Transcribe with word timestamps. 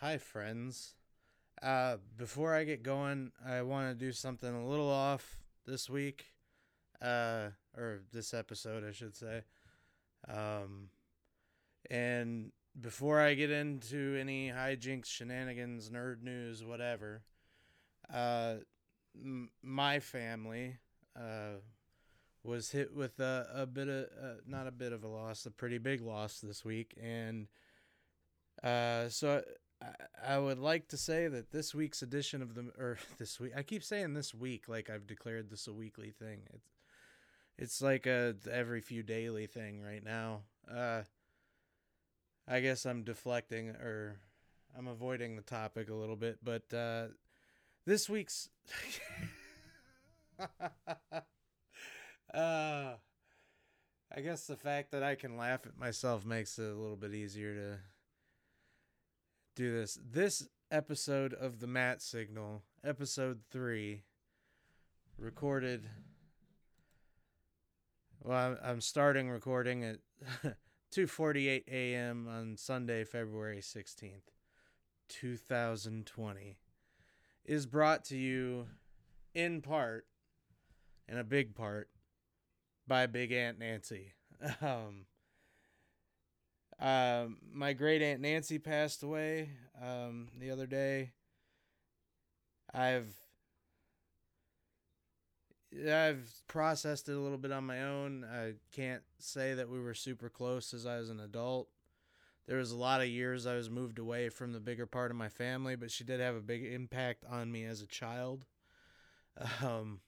Hi, 0.00 0.16
friends. 0.16 0.94
Uh, 1.60 1.96
before 2.16 2.54
I 2.54 2.62
get 2.62 2.84
going, 2.84 3.32
I 3.44 3.62
want 3.62 3.88
to 3.88 3.94
do 3.96 4.12
something 4.12 4.48
a 4.48 4.64
little 4.64 4.88
off 4.88 5.40
this 5.66 5.90
week, 5.90 6.26
uh, 7.02 7.48
or 7.76 8.02
this 8.12 8.32
episode, 8.32 8.84
I 8.88 8.92
should 8.92 9.16
say. 9.16 9.42
Um, 10.28 10.90
and 11.90 12.52
before 12.80 13.18
I 13.18 13.34
get 13.34 13.50
into 13.50 14.16
any 14.20 14.50
hijinks, 14.50 15.06
shenanigans, 15.06 15.90
nerd 15.90 16.22
news, 16.22 16.64
whatever, 16.64 17.22
uh, 18.14 18.58
m- 19.20 19.50
my 19.64 19.98
family, 19.98 20.76
uh, 21.16 21.58
was 22.44 22.70
hit 22.70 22.94
with 22.94 23.18
a, 23.18 23.48
a 23.52 23.66
bit 23.66 23.88
of, 23.88 24.04
uh, 24.04 24.34
not 24.46 24.68
a 24.68 24.70
bit 24.72 24.92
of 24.92 25.02
a 25.02 25.08
loss, 25.08 25.44
a 25.44 25.50
pretty 25.50 25.78
big 25.78 26.02
loss 26.02 26.38
this 26.38 26.64
week. 26.64 26.96
And, 27.02 27.48
uh, 28.62 29.08
so 29.08 29.42
I, 30.26 30.38
would 30.38 30.58
like 30.58 30.88
to 30.88 30.96
say 30.96 31.28
that 31.28 31.52
this 31.52 31.74
week's 31.74 32.02
edition 32.02 32.42
of 32.42 32.54
the 32.54 32.72
or 32.78 32.98
this 33.18 33.38
week 33.38 33.52
I 33.56 33.62
keep 33.62 33.84
saying 33.84 34.14
this 34.14 34.34
week 34.34 34.68
like 34.68 34.90
I've 34.90 35.06
declared 35.06 35.50
this 35.50 35.66
a 35.66 35.72
weekly 35.72 36.10
thing. 36.10 36.40
It's 36.52 36.70
it's 37.56 37.82
like 37.82 38.06
a 38.06 38.34
every 38.50 38.80
few 38.80 39.02
daily 39.02 39.46
thing 39.46 39.82
right 39.82 40.04
now. 40.04 40.42
Uh 40.70 41.02
I 42.46 42.60
guess 42.60 42.86
I'm 42.86 43.04
deflecting 43.04 43.70
or 43.70 44.20
I'm 44.76 44.88
avoiding 44.88 45.36
the 45.36 45.42
topic 45.42 45.90
a 45.90 45.94
little 45.94 46.16
bit, 46.16 46.38
but 46.42 46.72
uh 46.74 47.08
this 47.86 48.08
week's 48.08 48.48
uh 52.34 52.94
I 54.10 54.20
guess 54.22 54.46
the 54.46 54.56
fact 54.56 54.92
that 54.92 55.02
I 55.02 55.14
can 55.14 55.36
laugh 55.36 55.66
at 55.66 55.78
myself 55.78 56.24
makes 56.24 56.58
it 56.58 56.70
a 56.70 56.74
little 56.74 56.96
bit 56.96 57.14
easier 57.14 57.54
to 57.54 57.78
do 59.58 59.72
this. 59.72 59.98
This 60.08 60.46
episode 60.70 61.34
of 61.34 61.58
the 61.58 61.66
Matt 61.66 62.00
Signal, 62.00 62.62
episode 62.84 63.40
three, 63.50 64.04
recorded. 65.18 65.88
Well, 68.22 68.56
I'm, 68.62 68.80
starting 68.80 69.28
recording 69.28 69.82
at 69.82 69.96
2:48 70.94 71.64
a.m. 71.66 72.28
on 72.28 72.56
Sunday, 72.56 73.02
February 73.02 73.58
16th, 73.58 74.30
2020. 75.08 76.56
Is 77.44 77.66
brought 77.66 78.04
to 78.04 78.16
you 78.16 78.68
in 79.34 79.60
part, 79.60 80.06
and 81.08 81.18
a 81.18 81.24
big 81.24 81.56
part, 81.56 81.88
by 82.86 83.06
Big 83.06 83.32
Aunt 83.32 83.58
Nancy. 83.58 84.12
Um, 84.62 85.06
um, 86.80 87.38
my 87.52 87.72
great 87.72 88.02
aunt 88.02 88.20
Nancy 88.20 88.58
passed 88.58 89.02
away 89.02 89.50
um, 89.82 90.28
the 90.38 90.50
other 90.50 90.66
day. 90.66 91.12
I've 92.72 93.14
I've 95.86 96.30
processed 96.46 97.08
it 97.08 97.12
a 97.16 97.20
little 97.20 97.38
bit 97.38 97.52
on 97.52 97.64
my 97.64 97.82
own. 97.82 98.24
I 98.24 98.54
can't 98.72 99.02
say 99.18 99.54
that 99.54 99.68
we 99.68 99.80
were 99.80 99.94
super 99.94 100.28
close 100.28 100.72
as 100.72 100.86
I 100.86 100.98
was 100.98 101.10
an 101.10 101.20
adult. 101.20 101.68
There 102.46 102.58
was 102.58 102.70
a 102.70 102.76
lot 102.76 103.02
of 103.02 103.08
years 103.08 103.46
I 103.46 103.54
was 103.54 103.68
moved 103.68 103.98
away 103.98 104.30
from 104.30 104.52
the 104.52 104.60
bigger 104.60 104.86
part 104.86 105.10
of 105.10 105.16
my 105.18 105.28
family, 105.28 105.76
but 105.76 105.90
she 105.90 106.04
did 106.04 106.20
have 106.20 106.34
a 106.34 106.40
big 106.40 106.64
impact 106.64 107.24
on 107.28 107.52
me 107.52 107.64
as 107.64 107.82
a 107.82 107.86
child. 107.86 108.44
Um, 109.62 110.00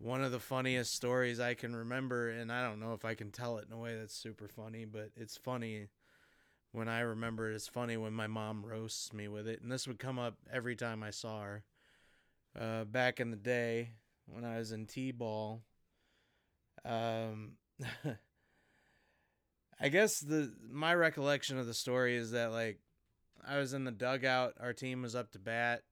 one 0.00 0.24
of 0.24 0.32
the 0.32 0.40
funniest 0.40 0.94
stories 0.94 1.38
I 1.38 1.52
can 1.52 1.76
remember, 1.76 2.30
and 2.30 2.50
I 2.50 2.66
don't 2.66 2.80
know 2.80 2.94
if 2.94 3.04
I 3.04 3.14
can 3.14 3.30
tell 3.30 3.58
it 3.58 3.66
in 3.68 3.72
a 3.74 3.78
way 3.78 3.98
that's 3.98 4.14
super 4.14 4.48
funny, 4.48 4.86
but 4.86 5.10
it's 5.14 5.36
funny 5.36 5.88
when 6.72 6.88
I 6.88 7.00
remember 7.00 7.50
it. 7.50 7.54
It's 7.54 7.68
funny 7.68 7.98
when 7.98 8.14
my 8.14 8.26
mom 8.26 8.64
roasts 8.64 9.12
me 9.12 9.28
with 9.28 9.46
it, 9.46 9.60
and 9.60 9.70
this 9.70 9.86
would 9.86 9.98
come 9.98 10.18
up 10.18 10.38
every 10.50 10.74
time 10.74 11.02
I 11.02 11.10
saw 11.10 11.42
her. 11.42 11.64
Uh, 12.58 12.84
back 12.84 13.20
in 13.20 13.30
the 13.30 13.36
day 13.36 13.90
when 14.26 14.42
I 14.44 14.56
was 14.56 14.72
in 14.72 14.86
T-ball, 14.86 15.62
um, 16.84 17.52
I 19.80 19.88
guess 19.88 20.18
the 20.18 20.52
my 20.68 20.94
recollection 20.94 21.58
of 21.58 21.66
the 21.66 21.74
story 21.74 22.16
is 22.16 22.32
that 22.32 22.52
like 22.52 22.80
I 23.46 23.58
was 23.58 23.74
in 23.74 23.84
the 23.84 23.92
dugout, 23.92 24.54
our 24.58 24.72
team 24.72 25.02
was 25.02 25.14
up 25.14 25.30
to 25.32 25.38
bat. 25.38 25.82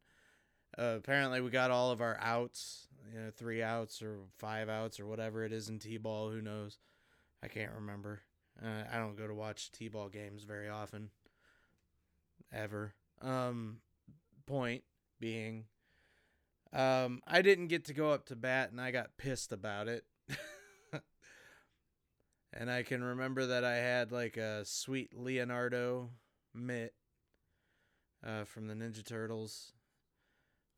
Uh, 0.77 0.95
apparently, 0.97 1.41
we 1.41 1.51
got 1.51 1.71
all 1.71 1.91
of 1.91 2.01
our 2.01 2.19
outs 2.21 2.88
you 3.13 3.21
know, 3.21 3.31
three 3.31 3.63
outs 3.63 4.03
or 4.03 4.19
five 4.39 4.69
outs 4.69 5.01
or 5.01 5.07
whatever 5.07 5.45
it 5.45 5.53
is 5.53 5.69
in 5.69 5.79
T-ball. 5.79 6.31
Who 6.31 6.41
knows? 6.41 6.79
I 7.43 7.49
can't 7.49 7.73
remember. 7.75 8.21
Uh, 8.63 8.85
I 8.93 8.99
don't 8.99 9.17
go 9.17 9.27
to 9.27 9.35
watch 9.35 9.71
T-ball 9.73 10.09
games 10.09 10.43
very 10.43 10.69
often, 10.69 11.11
ever. 12.53 12.95
Um, 13.23 13.79
point 14.47 14.83
being, 15.21 15.65
um, 16.73 17.23
I 17.27 17.43
didn't 17.43 17.69
get 17.69 17.85
to 17.87 17.95
go 17.95 18.11
up 18.11 18.27
to 18.27 18.37
bat, 18.37 18.71
and 18.71 18.81
I 18.81 18.91
got 18.91 19.17
pissed 19.17 19.53
about 19.53 19.89
it. 19.89 20.05
and 22.53 22.71
I 22.71 22.83
can 22.83 23.03
remember 23.03 23.47
that 23.47 23.65
I 23.65 23.77
had 23.77 24.13
like 24.13 24.37
a 24.37 24.65
sweet 24.65 25.17
Leonardo 25.17 26.11
mitt 26.55 26.95
uh, 28.27 28.45
from 28.45 28.67
the 28.67 28.75
Ninja 28.75 29.05
Turtles 29.05 29.73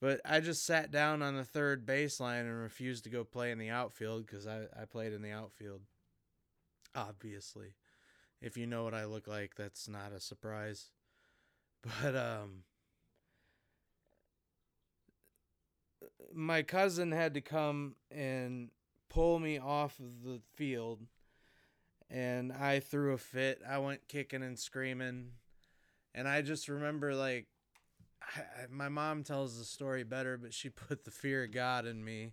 but 0.01 0.21
I 0.25 0.41
just 0.41 0.65
sat 0.65 0.91
down 0.91 1.23
on 1.23 1.37
the 1.37 1.45
third 1.45 1.87
baseline 1.87 2.43
and 2.43 2.63
refused 2.63 3.05
to 3.05 3.11
go 3.11 3.23
play 3.23 3.51
in 3.51 3.59
the 3.59 3.71
outfield 3.71 4.27
because 4.27 4.47
I, 4.47 4.63
I 4.81 4.87
played 4.87 5.13
in 5.13 5.23
the 5.23 5.33
outfield. 5.33 5.83
Obviously. 6.95 7.75
If 8.41 8.57
you 8.57 8.67
know 8.67 8.85
what 8.85 8.95
I 8.95 9.05
look 9.05 9.29
like, 9.29 9.55
that's 9.57 9.89
not 9.89 10.13
a 10.13 10.21
surprise. 10.21 10.91
But 12.03 12.15
um 12.15 12.65
my 16.35 16.63
cousin 16.63 17.11
had 17.13 17.35
to 17.35 17.41
come 17.41 17.95
and 18.11 18.71
pull 19.09 19.39
me 19.39 19.59
off 19.59 19.99
of 19.99 20.23
the 20.23 20.41
field 20.55 21.01
and 22.11 22.53
I 22.53 22.81
threw 22.81 23.13
a 23.13 23.19
fit. 23.19 23.63
I 23.69 23.79
went 23.79 24.09
kicking 24.09 24.43
and 24.43 24.59
screaming. 24.59 25.33
And 26.15 26.29
I 26.29 26.43
just 26.43 26.69
remember 26.69 27.15
like 27.15 27.47
I, 28.23 28.67
my 28.71 28.89
mom 28.89 29.23
tells 29.25 29.59
the 29.59 29.65
story 29.65 30.05
better, 30.05 30.37
but 30.37 30.55
she 30.55 30.69
put 30.89 31.05
the 31.05 31.11
fear 31.11 31.45
of 31.45 31.53
God 31.53 31.87
in 31.87 32.05
me, 32.05 32.33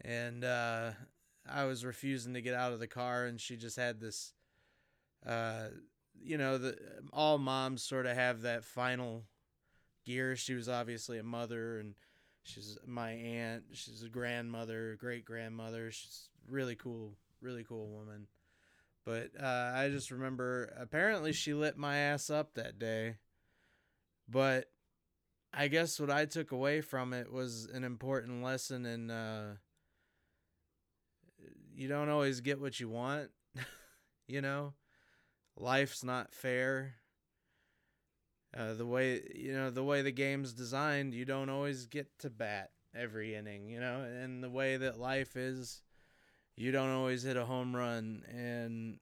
and 0.00 0.44
uh, 0.44 0.90
I 1.48 1.64
was 1.64 1.84
refusing 1.84 2.34
to 2.34 2.42
get 2.42 2.54
out 2.54 2.72
of 2.72 2.80
the 2.80 2.86
car, 2.86 3.26
and 3.26 3.40
she 3.40 3.56
just 3.56 3.76
had 3.76 4.00
this, 4.00 4.32
uh, 5.26 5.68
you 6.20 6.38
know, 6.38 6.58
the 6.58 6.76
all 7.12 7.38
moms 7.38 7.82
sort 7.82 8.06
of 8.06 8.16
have 8.16 8.42
that 8.42 8.64
final 8.64 9.24
gear. 10.04 10.36
She 10.36 10.54
was 10.54 10.68
obviously 10.68 11.18
a 11.18 11.24
mother, 11.24 11.78
and 11.78 11.94
she's 12.42 12.78
my 12.86 13.12
aunt. 13.12 13.64
She's 13.72 14.02
a 14.02 14.08
grandmother, 14.08 14.96
great 14.98 15.24
grandmother. 15.24 15.90
She's 15.90 16.28
really 16.48 16.76
cool, 16.76 17.14
really 17.40 17.64
cool 17.64 17.88
woman. 17.88 18.26
But 19.04 19.30
uh, 19.40 19.72
I 19.74 19.88
just 19.88 20.10
remember 20.10 20.74
apparently 20.78 21.32
she 21.32 21.54
lit 21.54 21.78
my 21.78 21.96
ass 21.96 22.28
up 22.28 22.54
that 22.54 22.78
day. 22.78 23.16
But 24.28 24.66
I 25.52 25.68
guess 25.68 25.98
what 25.98 26.10
I 26.10 26.26
took 26.26 26.52
away 26.52 26.80
from 26.80 27.12
it 27.12 27.32
was 27.32 27.68
an 27.72 27.84
important 27.84 28.42
lesson 28.42 28.84
in 28.84 29.10
uh, 29.10 29.54
you 31.74 31.88
don't 31.88 32.08
always 32.08 32.40
get 32.40 32.60
what 32.60 32.78
you 32.80 32.88
want. 32.88 33.30
you 34.28 34.40
know, 34.40 34.74
life's 35.56 36.04
not 36.04 36.34
fair. 36.34 36.94
Uh, 38.56 38.74
the 38.74 38.86
way 38.86 39.22
you 39.34 39.52
know 39.52 39.70
the 39.70 39.84
way 39.84 40.02
the 40.02 40.10
game's 40.12 40.52
designed, 40.52 41.14
you 41.14 41.24
don't 41.24 41.50
always 41.50 41.86
get 41.86 42.18
to 42.18 42.30
bat 42.30 42.70
every 42.94 43.34
inning. 43.34 43.68
You 43.68 43.80
know, 43.80 44.00
and 44.00 44.42
the 44.42 44.50
way 44.50 44.76
that 44.76 44.98
life 44.98 45.36
is, 45.36 45.82
you 46.56 46.72
don't 46.72 46.90
always 46.90 47.22
hit 47.22 47.36
a 47.36 47.44
home 47.44 47.76
run. 47.76 48.24
And 48.28 48.98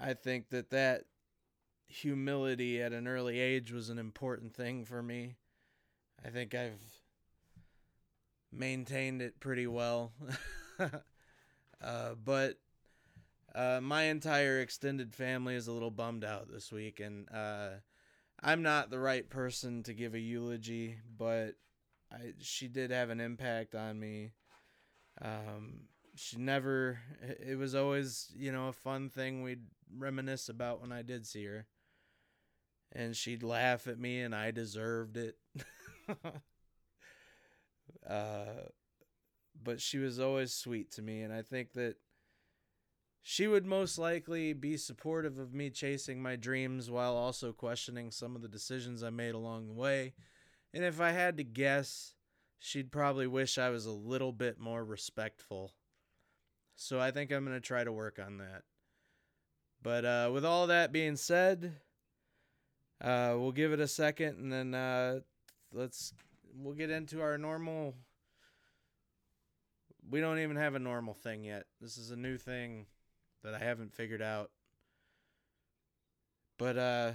I 0.00 0.14
think 0.14 0.50
that 0.50 0.70
that 0.70 1.04
humility 1.86 2.82
at 2.82 2.92
an 2.92 3.06
early 3.06 3.38
age 3.38 3.72
was 3.72 3.88
an 3.88 3.98
important 3.98 4.54
thing 4.54 4.84
for 4.84 5.02
me. 5.02 5.36
I 6.24 6.30
think 6.30 6.54
I've 6.54 6.82
maintained 8.52 9.22
it 9.22 9.40
pretty 9.40 9.66
well. 9.66 10.12
uh, 10.80 12.14
but 12.22 12.58
uh, 13.54 13.80
my 13.82 14.04
entire 14.04 14.60
extended 14.60 15.14
family 15.14 15.54
is 15.54 15.68
a 15.68 15.72
little 15.72 15.90
bummed 15.90 16.24
out 16.24 16.50
this 16.50 16.72
week, 16.72 17.00
and 17.00 17.28
uh, 17.32 17.68
I'm 18.42 18.62
not 18.62 18.90
the 18.90 18.98
right 18.98 19.28
person 19.28 19.82
to 19.84 19.94
give 19.94 20.14
a 20.14 20.20
eulogy, 20.20 20.98
but 21.16 21.54
I, 22.12 22.32
she 22.40 22.68
did 22.68 22.90
have 22.90 23.10
an 23.10 23.20
impact 23.20 23.74
on 23.74 24.00
me. 24.00 24.32
Um, 25.22 25.82
she 26.16 26.38
never, 26.38 26.98
it 27.22 27.58
was 27.58 27.74
always, 27.74 28.32
you 28.36 28.52
know, 28.52 28.68
a 28.68 28.72
fun 28.72 29.10
thing 29.10 29.42
we'd 29.42 29.66
reminisce 29.96 30.48
about 30.48 30.80
when 30.80 30.92
I 30.92 31.02
did 31.02 31.26
see 31.26 31.44
her 31.44 31.66
and 32.94 33.16
she'd 33.16 33.42
laugh 33.42 33.86
at 33.86 33.98
me 33.98 34.20
and 34.20 34.34
I 34.34 34.50
deserved 34.50 35.16
it. 35.16 35.36
uh, 38.08 38.44
but 39.62 39.80
she 39.80 39.98
was 39.98 40.20
always 40.20 40.52
sweet 40.52 40.92
to 40.92 41.02
me 41.02 41.22
and 41.22 41.32
I 41.32 41.42
think 41.42 41.72
that 41.72 41.96
she 43.26 43.46
would 43.46 43.64
most 43.64 43.96
likely 43.96 44.52
be 44.52 44.76
supportive 44.76 45.38
of 45.38 45.54
me 45.54 45.70
chasing 45.70 46.20
my 46.20 46.36
dreams 46.36 46.90
while 46.90 47.16
also 47.16 47.52
questioning 47.54 48.10
some 48.10 48.36
of 48.36 48.42
the 48.42 48.48
decisions 48.48 49.02
I 49.02 49.08
made 49.08 49.34
along 49.34 49.66
the 49.66 49.72
way. 49.72 50.12
And 50.74 50.84
if 50.84 51.00
I 51.00 51.12
had 51.12 51.38
to 51.38 51.44
guess, 51.44 52.12
she'd 52.58 52.92
probably 52.92 53.26
wish 53.26 53.56
I 53.56 53.70
was 53.70 53.86
a 53.86 53.92
little 53.92 54.32
bit 54.32 54.60
more 54.60 54.84
respectful. 54.84 55.72
So 56.76 57.00
I 57.00 57.12
think 57.12 57.30
I'm 57.30 57.46
going 57.46 57.56
to 57.56 57.66
try 57.66 57.82
to 57.82 57.92
work 57.92 58.18
on 58.18 58.36
that. 58.38 58.62
But 59.82 60.04
uh, 60.04 60.30
with 60.30 60.44
all 60.44 60.66
that 60.66 60.92
being 60.92 61.16
said, 61.16 61.76
uh, 63.04 63.34
we'll 63.38 63.52
give 63.52 63.72
it 63.72 63.80
a 63.80 63.88
second 63.88 64.38
and 64.38 64.52
then 64.52 64.74
uh, 64.74 65.20
let's 65.72 66.14
we'll 66.56 66.74
get 66.74 66.90
into 66.90 67.20
our 67.20 67.36
normal 67.36 67.94
we 70.10 70.20
don't 70.20 70.38
even 70.38 70.56
have 70.56 70.74
a 70.74 70.78
normal 70.78 71.14
thing 71.14 71.44
yet. 71.44 71.64
This 71.80 71.96
is 71.96 72.10
a 72.10 72.16
new 72.16 72.36
thing 72.36 72.86
that 73.42 73.54
I 73.54 73.58
haven't 73.58 73.94
figured 73.94 74.22
out. 74.22 74.50
But 76.58 76.78
uh 76.78 77.12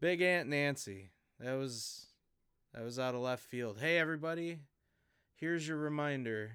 Big 0.00 0.20
Aunt 0.20 0.48
Nancy. 0.48 1.10
That 1.38 1.54
was 1.54 2.06
that 2.74 2.84
was 2.84 2.98
out 2.98 3.14
of 3.14 3.20
left 3.20 3.44
field. 3.44 3.78
Hey 3.80 3.98
everybody. 3.98 4.58
Here's 5.36 5.66
your 5.66 5.76
reminder. 5.76 6.52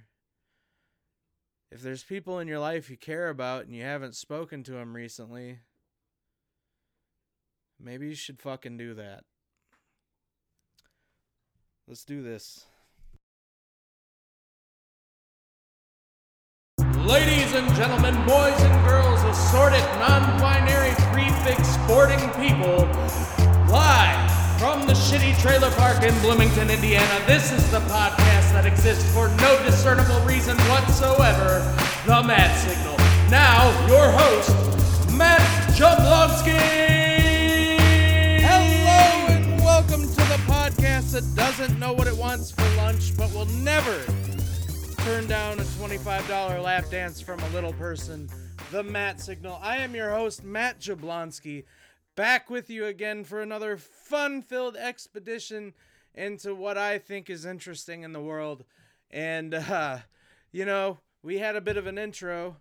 If 1.72 1.82
there's 1.82 2.04
people 2.04 2.40
in 2.40 2.48
your 2.48 2.60
life 2.60 2.90
you 2.90 2.98
care 2.98 3.30
about 3.30 3.66
and 3.66 3.76
you 3.76 3.84
haven't 3.84 4.16
spoken 4.16 4.64
to 4.64 4.72
them 4.72 4.96
recently, 4.96 5.60
maybe 7.80 8.08
you 8.08 8.16
should 8.16 8.40
fucking 8.40 8.78
do 8.78 8.94
that. 8.96 9.24
Let's 11.88 12.04
do 12.04 12.22
this. 12.22 12.66
Ladies 17.06 17.54
and 17.54 17.74
gentlemen, 17.76 18.16
boys 18.26 18.60
and 18.60 18.88
girls, 18.88 19.24
assorted, 19.24 19.84
non 19.98 20.40
binary, 20.42 20.94
prefix 21.14 21.68
sporting 21.70 22.20
people, 22.32 22.86
live 23.72 24.28
from 24.60 24.86
the 24.88 24.94
shitty 24.94 25.40
trailer 25.40 25.72
park 25.72 26.04
in 26.04 26.14
Bloomington, 26.20 26.70
Indiana, 26.70 27.26
this 27.26 27.52
is 27.52 27.72
the 27.72 27.80
podcast 27.82 28.52
that 28.52 28.66
exists 28.66 29.10
for 29.14 29.30
no 29.38 29.64
discernible 29.64 30.20
reason 30.26 30.58
whatsoever 30.68 31.60
The 32.06 32.24
Matt 32.24 32.58
Signal. 32.60 32.98
Now, 33.30 33.70
your 33.88 34.12
host, 34.12 35.14
Matt 35.14 35.42
Jablonski. 35.78 36.97
That 41.18 41.36
doesn't 41.36 41.80
know 41.80 41.94
what 41.94 42.06
it 42.06 42.16
wants 42.16 42.52
for 42.52 42.62
lunch, 42.76 43.18
but 43.18 43.34
will 43.34 43.48
never 43.48 44.06
turn 44.98 45.26
down 45.26 45.60
a 45.60 45.64
$25 45.64 46.64
lap 46.64 46.88
dance 46.92 47.20
from 47.20 47.40
a 47.40 47.50
little 47.50 47.74
person, 47.74 48.30
the 48.70 48.84
Matt 48.84 49.20
Signal. 49.20 49.58
I 49.60 49.78
am 49.78 49.96
your 49.96 50.12
host, 50.12 50.44
Matt 50.44 50.80
Jablonski, 50.80 51.64
back 52.16 52.52
with 52.52 52.70
you 52.70 52.86
again 52.86 53.24
for 53.24 53.42
another 53.42 53.78
fun 53.78 54.44
filled 54.44 54.76
expedition 54.76 55.74
into 56.14 56.54
what 56.54 56.78
I 56.78 57.00
think 57.00 57.32
is 57.32 57.46
interesting 57.46 58.04
in 58.04 58.14
the 58.14 58.22
world. 58.22 58.64
And, 59.10 59.56
uh, 59.56 59.98
you 60.52 60.66
know, 60.66 61.00
we 61.24 61.40
had 61.40 61.56
a 61.56 61.62
bit 61.62 61.78
of 61.78 61.88
an 61.88 61.98
intro, 61.98 62.58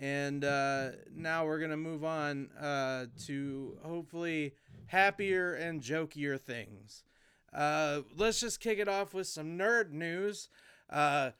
and 0.00 0.46
uh, 0.46 0.92
now 1.14 1.44
we're 1.44 1.58
going 1.58 1.72
to 1.72 1.76
move 1.76 2.04
on 2.04 2.48
uh, 2.52 3.04
to 3.26 3.76
hopefully 3.82 4.54
happier 4.86 5.52
and 5.52 5.82
jokier 5.82 6.40
things. 6.40 7.04
Uh, 7.52 8.02
let's 8.16 8.40
just 8.40 8.60
kick 8.60 8.78
it 8.78 8.88
off 8.88 9.14
with 9.14 9.26
some 9.26 9.58
nerd 9.58 9.92
news. 9.92 10.48
Uh, 10.90 11.30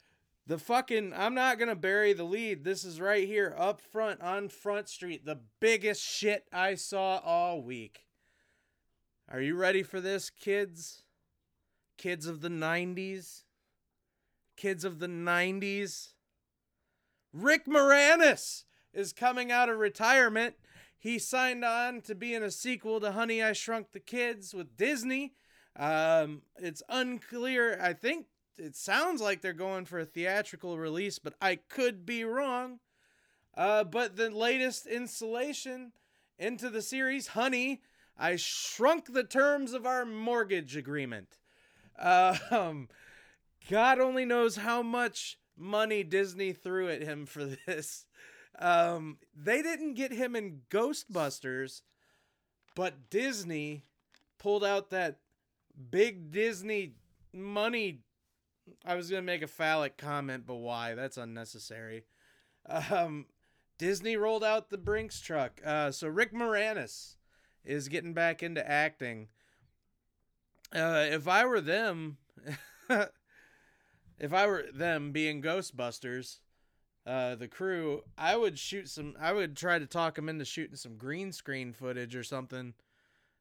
the 0.47 0.59
fucking 0.59 1.13
I'm 1.15 1.35
not 1.35 1.59
gonna 1.59 1.77
bury 1.77 2.15
the 2.15 2.25
lead. 2.25 2.65
This 2.65 2.83
is 2.85 3.01
right 3.01 3.27
here 3.27 3.55
up 3.59 3.81
front 3.81 4.23
on 4.23 4.49
Front 4.49 4.89
Street. 4.89 5.27
The 5.27 5.41
biggest 5.61 6.03
shit 6.03 6.47
I 6.53 6.75
saw 6.75 7.19
all 7.19 7.63
week. 7.63 8.07
Are 9.31 9.43
you 9.43 9.57
ready 9.57 9.83
for 9.83 10.01
this, 10.01 10.31
kids? 10.31 11.03
Kids 11.99 12.27
of 12.27 12.41
the 12.41 12.49
90s? 12.49 13.43
Kids 14.57 14.85
of 14.85 15.01
the 15.01 15.07
90s? 15.07 16.13
Rick 17.35 17.67
Moranis 17.67 18.65
is 18.95 19.13
coming 19.13 19.53
out 19.53 19.69
of 19.69 19.79
retirement. 19.79 20.55
He 20.99 21.19
signed 21.19 21.65
on 21.65 22.01
to 22.03 22.15
be 22.15 22.35
in 22.35 22.43
a 22.43 22.51
sequel 22.51 23.01
to 23.01 23.13
Honey 23.13 23.43
I 23.43 23.53
Shrunk 23.53 23.93
the 23.93 24.01
Kids 24.01 24.55
with 24.55 24.77
Disney. 24.77 25.35
Um, 25.79 26.43
it's 26.57 26.83
unclear. 26.89 27.79
I 27.81 27.93
think 27.93 28.27
it 28.59 28.75
sounds 28.75 29.21
like 29.21 29.41
they're 29.41 29.53
going 29.53 29.85
for 29.85 30.01
a 30.01 30.05
theatrical 30.05 30.77
release, 30.79 31.19
but 31.19 31.35
I 31.41 31.57
could 31.57 32.05
be 32.05 32.25
wrong. 32.25 32.81
Uh, 33.57 33.85
but 33.85 34.17
the 34.17 34.31
latest 34.31 34.87
installation 34.87 35.93
into 36.39 36.69
the 36.69 36.83
series, 36.83 37.29
Honey, 37.29 37.83
I 38.17 38.37
shrunk 38.37 39.13
the 39.13 39.25
terms 39.25 39.73
of 39.73 39.87
our 39.87 40.05
mortgage 40.05 40.77
agreement. 40.77 41.39
Uh, 41.99 42.37
um, 42.51 42.89
God 43.71 44.01
only 44.01 44.25
knows 44.25 44.57
how 44.57 44.83
much 44.83 45.39
money 45.57 46.03
Disney 46.03 46.53
threw 46.53 46.89
at 46.89 47.03
him 47.03 47.27
for 47.27 47.45
this. 47.67 48.07
Um, 48.59 49.19
they 49.37 49.63
didn't 49.63 49.95
get 49.95 50.13
him 50.13 50.35
in 50.35 50.63
Ghostbusters, 50.71 51.83
but 52.75 53.09
Disney 53.11 53.85
pulled 54.39 54.65
out 54.65 54.91
that 54.91 55.19
big 55.91 56.31
Disney 56.31 56.95
money 57.33 58.01
I 58.85 58.95
was 58.95 59.11
gonna 59.11 59.23
make 59.23 59.43
a 59.43 59.47
phallic 59.47 59.97
comment, 59.97 60.45
but 60.47 60.57
why? 60.57 60.95
That's 60.95 61.17
unnecessary. 61.17 62.05
Um, 62.69 63.27
Disney 63.79 64.17
rolled 64.17 64.45
out 64.45 64.71
the 64.71 64.79
Brinks 64.79 65.21
truck. 65.21 65.61
Uh, 65.65 65.91
so 65.91 66.09
Rick 66.09 66.33
Moranis 66.33 67.17
is 67.65 67.89
getting 67.89 68.13
back 68.13 68.43
into 68.43 68.69
acting. 68.69 69.29
Uh, 70.75 71.07
if 71.11 71.29
I 71.29 71.47
were 71.47 71.61
them, 71.61 72.19
if 74.19 74.33
I 74.33 74.47
were 74.47 74.65
them 74.73 75.13
being 75.13 75.41
Ghostbusters, 75.41 76.41
uh, 77.07 77.37
the 77.37 77.49
crew, 77.49 78.03
I 78.19 78.37
would 78.37 78.59
shoot 78.59 78.89
some. 78.91 79.15
I 79.19 79.33
would 79.33 79.57
try 79.57 79.79
to 79.79 79.87
talk 79.87 80.19
him 80.19 80.29
into 80.29 80.45
shooting 80.45 80.77
some 80.77 80.97
green 80.97 81.33
screen 81.33 81.73
footage 81.73 82.15
or 82.15 82.23
something, 82.23 82.75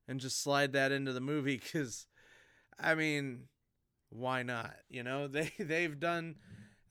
and 0.08 0.22
just 0.22 0.42
slide 0.42 0.72
that 0.74 0.94
into 0.94 1.12
the 1.12 1.20
movie. 1.20 1.58
Cause, 1.74 2.08
I 2.80 2.96
mean, 2.96 3.44
why 4.10 4.44
not? 4.44 4.74
You 4.90 5.04
know, 5.04 5.28
they 5.28 5.52
they've 5.60 6.00
done. 6.00 6.36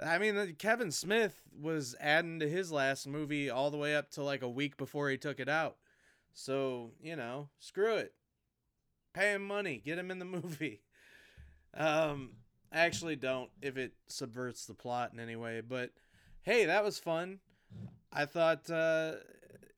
I 0.05 0.19
mean, 0.19 0.57
Kevin 0.59 0.91
Smith 0.91 1.41
was 1.59 1.97
adding 2.01 2.41
to 2.41 2.49
his 2.49 2.71
last 2.71 3.07
movie 3.07 3.49
all 3.49 3.71
the 3.71 3.79
way 3.79 3.97
up 3.97 4.11
to 4.11 4.23
like 4.23 4.43
a 4.43 4.49
week 4.49 4.77
before 4.77 5.09
he 5.09 5.17
took 5.17 5.41
it 5.41 5.49
out. 5.49 5.77
So 6.35 6.93
you 7.01 7.17
know, 7.17 7.49
screw 7.59 7.97
it. 7.97 8.15
Pay 9.15 9.33
him 9.33 9.47
money, 9.47 9.81
get 9.85 9.99
him 9.99 10.11
in 10.11 10.19
the 10.19 10.25
movie. 10.27 10.83
Um, 11.75 12.33
I 12.73 12.81
actually, 12.81 13.17
don't 13.17 13.51
if 13.63 13.77
it 13.77 13.93
subverts 14.09 14.67
the 14.67 14.75
plot 14.75 15.13
in 15.13 15.21
any 15.21 15.37
way. 15.37 15.63
But 15.67 15.91
hey, 16.43 16.67
that 16.67 16.85
was 16.85 16.99
fun. 16.99 17.41
I 18.13 18.25
thought 18.27 18.71
uh, 18.71 19.13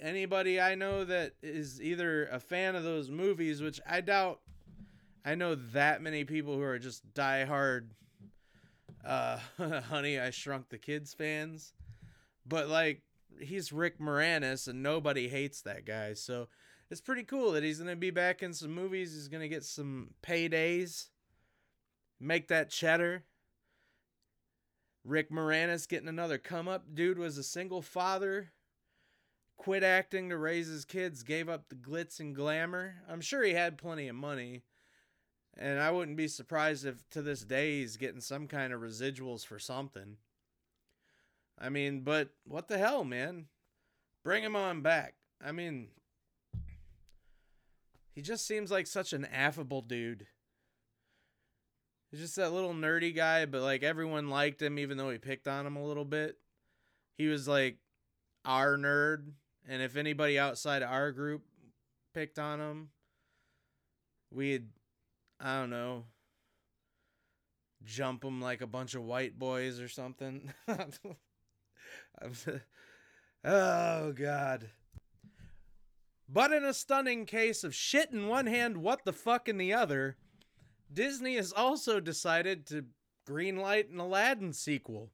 anybody 0.01 0.61
I 0.61 0.75
know 0.75 1.05
that 1.05 1.35
is 1.43 1.81
either 1.81 2.27
a 2.27 2.41
fan 2.41 2.77
of 2.77 2.85
those 2.85 3.11
movies, 3.11 3.63
which 3.63 3.81
I 3.89 4.01
doubt 4.01 4.41
I 5.29 5.35
know 5.35 5.57
that 5.75 6.01
many 6.01 6.25
people 6.25 6.55
who 6.55 6.63
are 6.63 6.79
just 6.79 7.13
diehard 7.13 7.91
uh 9.05 9.39
Honey 9.83 10.19
I 10.19 10.31
Shrunk 10.31 10.71
the 10.71 10.79
Kids 10.79 11.13
fans. 11.13 11.75
But 12.47 12.69
like 12.69 13.03
he's 13.39 13.71
Rick 13.71 14.01
Moranis 14.01 14.69
and 14.69 14.83
nobody 14.83 15.29
hates 15.29 15.61
that 15.63 15.85
guy. 15.85 16.15
So 16.15 16.49
it's 16.91 17.03
pretty 17.03 17.25
cool 17.25 17.53
that 17.53 17.63
he's 17.63 17.77
going 17.77 17.91
to 17.91 17.97
be 17.97 18.11
back 18.11 18.43
in 18.43 18.55
some 18.55 18.75
movies. 18.75 19.13
He's 19.13 19.29
going 19.29 19.43
to 19.43 19.51
get 19.51 19.65
some 19.65 20.15
paydays. 20.23 21.09
Make 22.19 22.49
that 22.49 22.71
cheddar. 22.71 23.25
Rick 25.05 25.31
Moranis 25.31 25.87
getting 25.87 26.09
another 26.09 26.39
come 26.39 26.69
up. 26.69 26.95
Dude 26.95 27.19
was 27.19 27.37
a 27.37 27.43
single 27.43 27.83
father. 27.83 28.53
Quit 29.59 29.83
acting 29.83 30.31
to 30.31 30.39
raise 30.39 30.69
his 30.69 30.87
kids, 30.87 31.23
gave 31.23 31.51
up 31.51 31.69
the 31.69 31.75
glitz 31.75 32.19
and 32.19 32.35
glamour. 32.35 33.03
I'm 33.07 33.21
sure 33.21 33.43
he 33.43 33.53
had 33.53 33.77
plenty 33.77 34.09
of 34.09 34.17
money. 34.17 34.63
And 35.59 35.81
I 35.81 35.91
wouldn't 35.91 36.17
be 36.17 36.29
surprised 36.29 36.87
if 36.87 37.09
to 37.11 37.21
this 37.21 37.43
day 37.43 37.81
he's 37.81 37.97
getting 37.97 38.21
some 38.21 38.47
kind 38.47 38.73
of 38.73 38.81
residuals 38.81 39.45
for 39.45 39.59
something. 39.59 40.17
I 41.59 41.69
mean, 41.69 42.03
but 42.03 42.31
what 42.47 42.69
the 42.69 42.79
hell, 42.79 43.03
man? 43.03 43.47
Bring 44.23 44.45
him 44.45 44.55
on 44.55 44.83
back. 44.83 45.15
I 45.45 45.51
mean, 45.51 45.89
he 48.15 48.23
just 48.23 48.47
seems 48.47 48.71
like 48.71 48.87
such 48.87 49.13
an 49.13 49.25
affable 49.25 49.83
dude. 49.83 50.27
He's 52.11 52.21
just 52.21 52.37
that 52.37 52.53
little 52.53 52.73
nerdy 52.73 53.15
guy, 53.15 53.45
but 53.45 53.61
like 53.61 53.83
everyone 53.83 54.31
liked 54.31 54.63
him 54.63 54.79
even 54.79 54.97
though 54.97 55.11
he 55.11 55.19
picked 55.19 55.49
on 55.49 55.67
him 55.67 55.77
a 55.77 55.85
little 55.85 56.05
bit. 56.05 56.39
He 57.17 57.27
was 57.27 57.49
like 57.49 57.79
our 58.45 58.77
nerd, 58.77 59.33
and 59.69 59.83
if 59.83 59.97
anybody 59.97 60.39
outside 60.39 60.85
our 60.85 61.11
group 61.11 61.43
picked 62.15 62.39
on 62.39 62.61
him, 62.61 62.89
we'd 64.31 64.69
I 65.41 65.61
don't 65.61 65.71
know, 65.71 66.05
jump 67.85 68.23
them 68.23 68.41
like 68.41 68.61
a 68.61 68.67
bunch 68.67 68.95
of 68.95 69.05
white 69.05 69.39
boys 69.39 69.81
or 69.81 69.89
something. 69.89 70.53
Oh, 73.45 74.13
God. 74.13 74.71
But 76.29 76.53
in 76.53 76.65
a 76.65 76.75
stunning 76.75 77.25
case 77.25 77.65
of 77.65 77.75
shit 77.75 78.11
in 78.11 78.27
one 78.27 78.47
hand, 78.47 78.79
what 78.79 79.05
the 79.05 79.13
fuck 79.13 79.49
in 79.49 79.57
the 79.57 79.73
other, 79.73 80.17
Disney 80.93 81.37
has 81.37 81.53
also 81.53 82.01
decided 82.01 82.67
to 82.67 82.85
greenlight 83.27 83.91
an 83.93 84.01
Aladdin 84.01 84.53
sequel. 84.53 85.11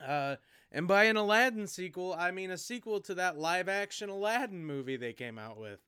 Uh, 0.00 0.36
and 0.70 0.88
by 0.88 1.04
an 1.04 1.16
Aladdin 1.16 1.66
sequel, 1.66 2.14
I 2.18 2.30
mean 2.30 2.50
a 2.50 2.56
sequel 2.56 3.00
to 3.02 3.14
that 3.16 3.38
live 3.38 3.68
action 3.68 4.08
Aladdin 4.08 4.64
movie 4.64 4.96
they 4.96 5.12
came 5.12 5.38
out 5.38 5.58
with. 5.58 5.80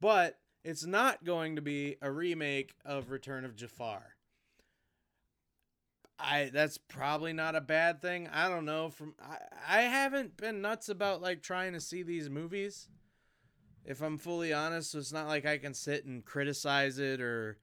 But 0.00 0.38
it's 0.64 0.84
not 0.84 1.24
going 1.24 1.56
to 1.56 1.62
be 1.62 1.96
a 2.02 2.10
remake 2.10 2.74
of 2.84 3.10
Return 3.10 3.44
of 3.44 3.56
Jafar. 3.56 4.16
I 6.18 6.50
that's 6.52 6.78
probably 6.78 7.32
not 7.32 7.54
a 7.54 7.60
bad 7.60 8.02
thing. 8.02 8.28
I 8.32 8.48
don't 8.48 8.64
know 8.64 8.90
from 8.90 9.14
I, 9.22 9.38
I 9.68 9.82
haven't 9.82 10.36
been 10.36 10.60
nuts 10.60 10.88
about 10.88 11.22
like 11.22 11.42
trying 11.42 11.74
to 11.74 11.80
see 11.80 12.02
these 12.02 12.28
movies. 12.28 12.88
If 13.84 14.02
I'm 14.02 14.18
fully 14.18 14.52
honest, 14.52 14.90
so 14.90 14.98
it's 14.98 15.12
not 15.12 15.28
like 15.28 15.46
I 15.46 15.58
can 15.58 15.74
sit 15.74 16.04
and 16.04 16.24
criticize 16.24 16.98
it 16.98 17.20
or 17.20 17.58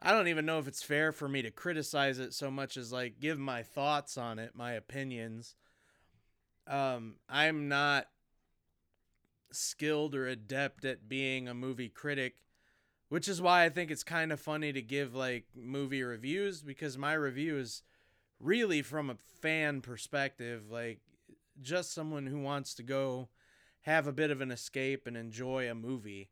I 0.00 0.12
don't 0.12 0.28
even 0.28 0.46
know 0.46 0.58
if 0.58 0.68
it's 0.68 0.82
fair 0.82 1.12
for 1.12 1.28
me 1.28 1.42
to 1.42 1.50
criticize 1.50 2.18
it 2.18 2.34
so 2.34 2.50
much 2.50 2.76
as 2.76 2.92
like 2.92 3.20
give 3.20 3.38
my 3.38 3.62
thoughts 3.62 4.16
on 4.16 4.38
it, 4.38 4.52
my 4.54 4.72
opinions. 4.72 5.56
Um 6.68 7.16
I'm 7.28 7.68
not 7.68 8.06
skilled 9.54 10.14
or 10.14 10.26
adept 10.26 10.84
at 10.84 11.08
being 11.08 11.48
a 11.48 11.54
movie 11.54 11.88
critic 11.88 12.36
which 13.12 13.28
is 13.28 13.42
why 13.42 13.62
I 13.62 13.68
think 13.68 13.90
it's 13.90 14.04
kind 14.04 14.32
of 14.32 14.40
funny 14.40 14.72
to 14.72 14.80
give 14.80 15.14
like 15.14 15.44
movie 15.54 16.02
reviews 16.02 16.62
because 16.62 16.96
my 16.96 17.12
review 17.12 17.58
is 17.58 17.82
really 18.40 18.80
from 18.80 19.10
a 19.10 19.18
fan 19.42 19.82
perspective, 19.82 20.70
like 20.70 21.00
just 21.60 21.92
someone 21.92 22.26
who 22.26 22.40
wants 22.40 22.72
to 22.76 22.82
go 22.82 23.28
have 23.82 24.06
a 24.06 24.14
bit 24.14 24.30
of 24.30 24.40
an 24.40 24.50
escape 24.50 25.06
and 25.06 25.14
enjoy 25.14 25.70
a 25.70 25.74
movie. 25.74 26.30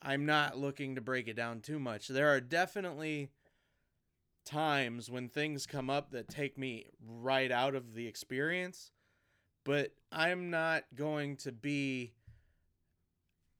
I'm 0.00 0.24
not 0.24 0.56
looking 0.56 0.94
to 0.94 1.02
break 1.02 1.28
it 1.28 1.36
down 1.36 1.60
too 1.60 1.78
much. 1.78 2.08
There 2.08 2.30
are 2.30 2.40
definitely 2.40 3.28
times 4.46 5.10
when 5.10 5.28
things 5.28 5.66
come 5.66 5.90
up 5.90 6.10
that 6.12 6.26
take 6.26 6.56
me 6.56 6.86
right 7.06 7.52
out 7.52 7.74
of 7.74 7.92
the 7.92 8.06
experience, 8.06 8.92
but 9.62 9.92
I'm 10.10 10.48
not 10.48 10.84
going 10.94 11.36
to 11.36 11.52
be 11.52 12.14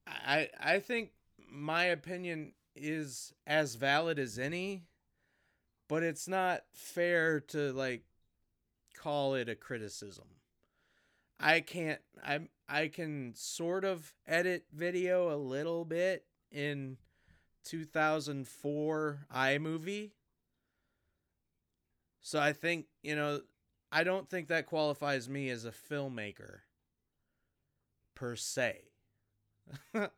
I 0.07 0.49
I 0.59 0.79
think 0.79 1.11
my 1.49 1.85
opinion 1.85 2.53
is 2.75 3.33
as 3.45 3.75
valid 3.75 4.19
as 4.19 4.39
any, 4.39 4.83
but 5.87 6.03
it's 6.03 6.27
not 6.27 6.63
fair 6.73 7.39
to 7.39 7.71
like 7.73 8.03
call 8.95 9.35
it 9.35 9.49
a 9.49 9.55
criticism. 9.55 10.27
I 11.39 11.59
can't 11.61 12.01
I 12.23 12.41
I 12.67 12.87
can 12.87 13.33
sort 13.35 13.83
of 13.85 14.13
edit 14.25 14.65
video 14.73 15.33
a 15.33 15.37
little 15.37 15.85
bit 15.85 16.25
in 16.51 16.97
2004 17.65 19.27
iMovie. 19.33 20.11
So 22.21 22.39
I 22.39 22.53
think, 22.53 22.85
you 23.01 23.15
know, 23.15 23.41
I 23.91 24.03
don't 24.03 24.29
think 24.29 24.47
that 24.47 24.65
qualifies 24.65 25.27
me 25.27 25.49
as 25.49 25.65
a 25.65 25.71
filmmaker 25.71 26.61
per 28.15 28.35
se. 28.35 28.92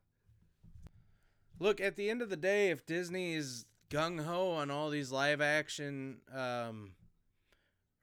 Look, 1.59 1.79
at 1.79 1.95
the 1.95 2.09
end 2.09 2.21
of 2.21 2.29
the 2.29 2.35
day, 2.37 2.69
if 2.69 2.85
Disney 2.85 3.33
is 3.33 3.65
gung 3.89 4.23
ho 4.25 4.51
on 4.51 4.71
all 4.71 4.89
these 4.89 5.11
live 5.11 5.41
action 5.41 6.17
um, 6.33 6.91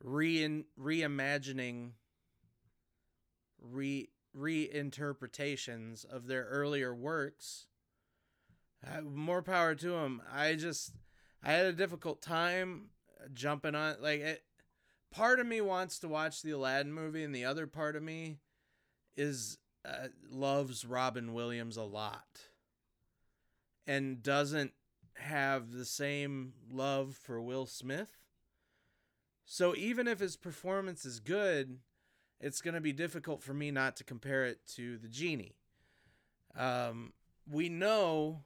re 0.03 0.65
reimagining, 0.81 1.91
re 3.61 4.09
reinterpretations 4.37 6.05
of 6.07 6.27
their 6.27 6.45
earlier 6.45 6.95
works, 6.95 7.67
uh, 8.87 9.03
more 9.03 9.43
power 9.43 9.75
to 9.75 9.91
them. 9.91 10.23
I 10.33 10.55
just 10.55 10.93
I 11.43 11.53
had 11.53 11.67
a 11.67 11.73
difficult 11.73 12.23
time 12.23 12.91
jumping 13.35 13.75
on 13.75 13.97
like 14.01 14.21
it. 14.21 14.45
Part 15.11 15.41
of 15.41 15.47
me 15.47 15.61
wants 15.61 15.99
to 15.99 16.09
watch 16.09 16.41
the 16.41 16.53
Aladdin 16.53 16.93
movie, 16.93 17.23
and 17.23 17.35
the 17.35 17.45
other 17.45 17.67
part 17.67 17.97
of 17.97 18.03
me 18.03 18.39
is 19.15 19.59
uh, 19.85 20.09
loves 20.31 20.85
Robin 20.85 21.35
Williams 21.35 21.77
a 21.77 21.83
lot 21.83 22.41
and 23.87 24.23
doesn't 24.23 24.73
have 25.15 25.73
the 25.73 25.85
same 25.85 26.53
love 26.71 27.17
for 27.21 27.41
Will 27.41 27.67
Smith. 27.67 28.19
So 29.45 29.75
even 29.77 30.07
if 30.07 30.21
his 30.21 30.37
performance 30.37 31.05
is 31.05 31.21
good, 31.21 31.79
it's 32.41 32.61
going 32.61 32.75
to 32.75 32.81
be 32.81 32.93
difficult 32.93 33.43
for 33.43 33.55
me 33.55 33.71
not 33.71 33.97
to 33.97 34.05
compare 34.05 34.45
it 34.45 34.61
to 34.75 34.99
the 34.99 35.09
genie. 35.09 35.57
Um, 36.57 37.13
we 37.51 37.69
know 37.69 38.45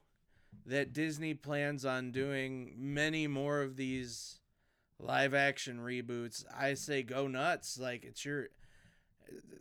that 0.65 0.93
Disney 0.93 1.33
plans 1.33 1.85
on 1.85 2.11
doing 2.11 2.73
many 2.77 3.27
more 3.27 3.61
of 3.61 3.75
these 3.75 4.39
live 4.99 5.33
action 5.33 5.79
reboots. 5.79 6.43
I 6.55 6.73
say 6.73 7.03
go 7.03 7.27
nuts. 7.27 7.79
Like 7.79 8.03
it's 8.03 8.25
your 8.25 8.49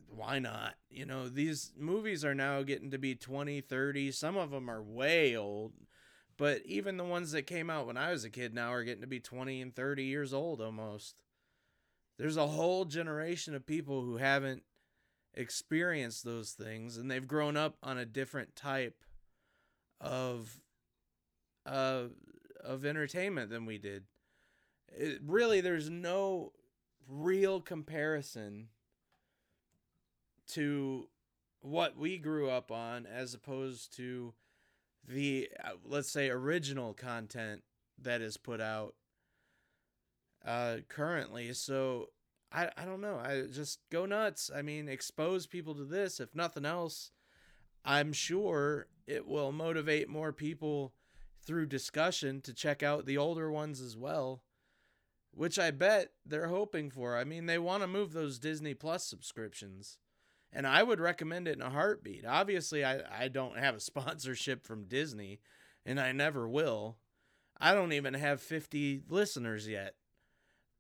why 0.09 0.39
not? 0.39 0.75
You 0.91 1.07
know, 1.07 1.29
these 1.29 1.73
movies 1.77 2.25
are 2.25 2.35
now 2.35 2.63
getting 2.63 2.91
to 2.91 2.99
be 2.99 3.15
20, 3.15 3.61
30. 3.61 4.13
Some 4.13 4.37
of 4.37 4.51
them 4.51 4.71
are 4.71 4.83
way 4.83 5.37
old. 5.37 5.73
But 6.39 6.63
even 6.67 6.97
the 6.97 7.05
ones 7.05 7.33
that 7.33 7.43
came 7.43 7.71
out 7.71 7.87
when 7.87 7.97
I 7.97 8.11
was 8.11 8.25
a 8.25 8.31
kid 8.31 8.55
now 8.55 8.73
are 8.73 8.85
getting 8.85 9.01
to 9.01 9.07
be 9.07 9.21
20 9.21 9.63
and 9.63 9.75
30 9.75 10.05
years 10.05 10.35
old 10.35 10.61
almost. 10.61 11.15
There's 12.19 12.37
a 12.37 12.47
whole 12.47 12.85
generation 12.85 13.55
of 13.55 13.67
people 13.67 14.03
who 14.03 14.17
haven't 14.17 14.63
experienced 15.35 16.25
those 16.25 16.53
things 16.53 16.97
and 16.97 17.11
they've 17.11 17.29
grown 17.29 17.57
up 17.57 17.77
on 17.83 17.99
a 17.99 18.07
different 18.07 18.57
type 18.57 19.05
of 20.01 20.61
uh 21.67 22.05
of 22.65 22.87
entertainment 22.87 23.51
than 23.51 23.67
we 23.67 23.77
did. 23.77 24.05
It, 24.89 25.21
really 25.27 25.61
there's 25.61 25.91
no 25.91 26.53
real 27.07 27.61
comparison 27.61 28.69
to 30.49 31.09
what 31.61 31.97
we 31.97 32.19
grew 32.19 32.49
up 32.49 32.71
on 32.71 33.07
as 33.07 33.35
opposed 33.35 33.97
to 33.97 34.35
the 35.07 35.49
uh, 35.65 35.71
let's 35.85 36.11
say 36.11 36.29
original 36.29 36.93
content 36.93 37.63
that 38.01 38.21
is 38.21 38.37
put 38.37 38.61
out 38.61 38.95
uh 40.45 40.77
currently. 40.89 41.53
So 41.53 42.11
i 42.53 42.71
i 42.77 42.85
don't 42.85 43.01
know. 43.01 43.17
I 43.17 43.43
just 43.53 43.81
go 43.91 44.07
nuts. 44.07 44.51
I 44.55 44.63
mean 44.63 44.89
expose 44.89 45.47
people 45.47 45.75
to 45.75 45.85
this. 45.85 46.21
If 46.21 46.35
nothing 46.35 46.65
else 46.65 47.11
i'm 47.87 48.13
sure 48.13 48.89
it 49.07 49.27
will 49.27 49.53
motivate 49.53 50.09
more 50.09 50.33
people 50.33 50.93
through 51.47 51.67
discussion 51.67 52.41
to 52.41 52.53
check 52.53 52.83
out 52.83 53.07
the 53.07 53.17
older 53.17 53.51
ones 53.51 53.81
as 53.81 53.97
well 53.97 54.43
which 55.31 55.59
i 55.59 55.71
bet 55.71 56.13
they're 56.25 56.49
hoping 56.49 56.91
for. 56.91 57.17
I 57.17 57.25
mean 57.25 57.47
they 57.47 57.59
want 57.59 57.83
to 57.83 57.87
move 57.87 58.13
those 58.13 58.39
disney 58.39 58.75
plus 58.75 59.07
subscriptions 59.07 59.99
and 60.53 60.67
I 60.67 60.83
would 60.83 61.01
recommend 61.01 61.49
it 61.49 61.57
in 61.57 61.63
a 61.63 61.71
heartbeat. 61.71 62.25
Obviously, 62.27 62.85
I, 62.85 63.01
I 63.25 63.29
don't 63.29 63.59
have 63.59 63.75
a 63.75 63.81
sponsorship 63.81 64.65
from 64.65 64.89
Disney, 64.89 65.41
and 65.85 66.01
I 66.01 66.13
never 66.13 66.49
will. 66.49 66.97
I 67.59 67.75
don't 67.75 67.93
even 67.93 68.15
have 68.15 68.41
50 68.41 69.03
listeners 69.09 69.67
yet. 69.67 69.95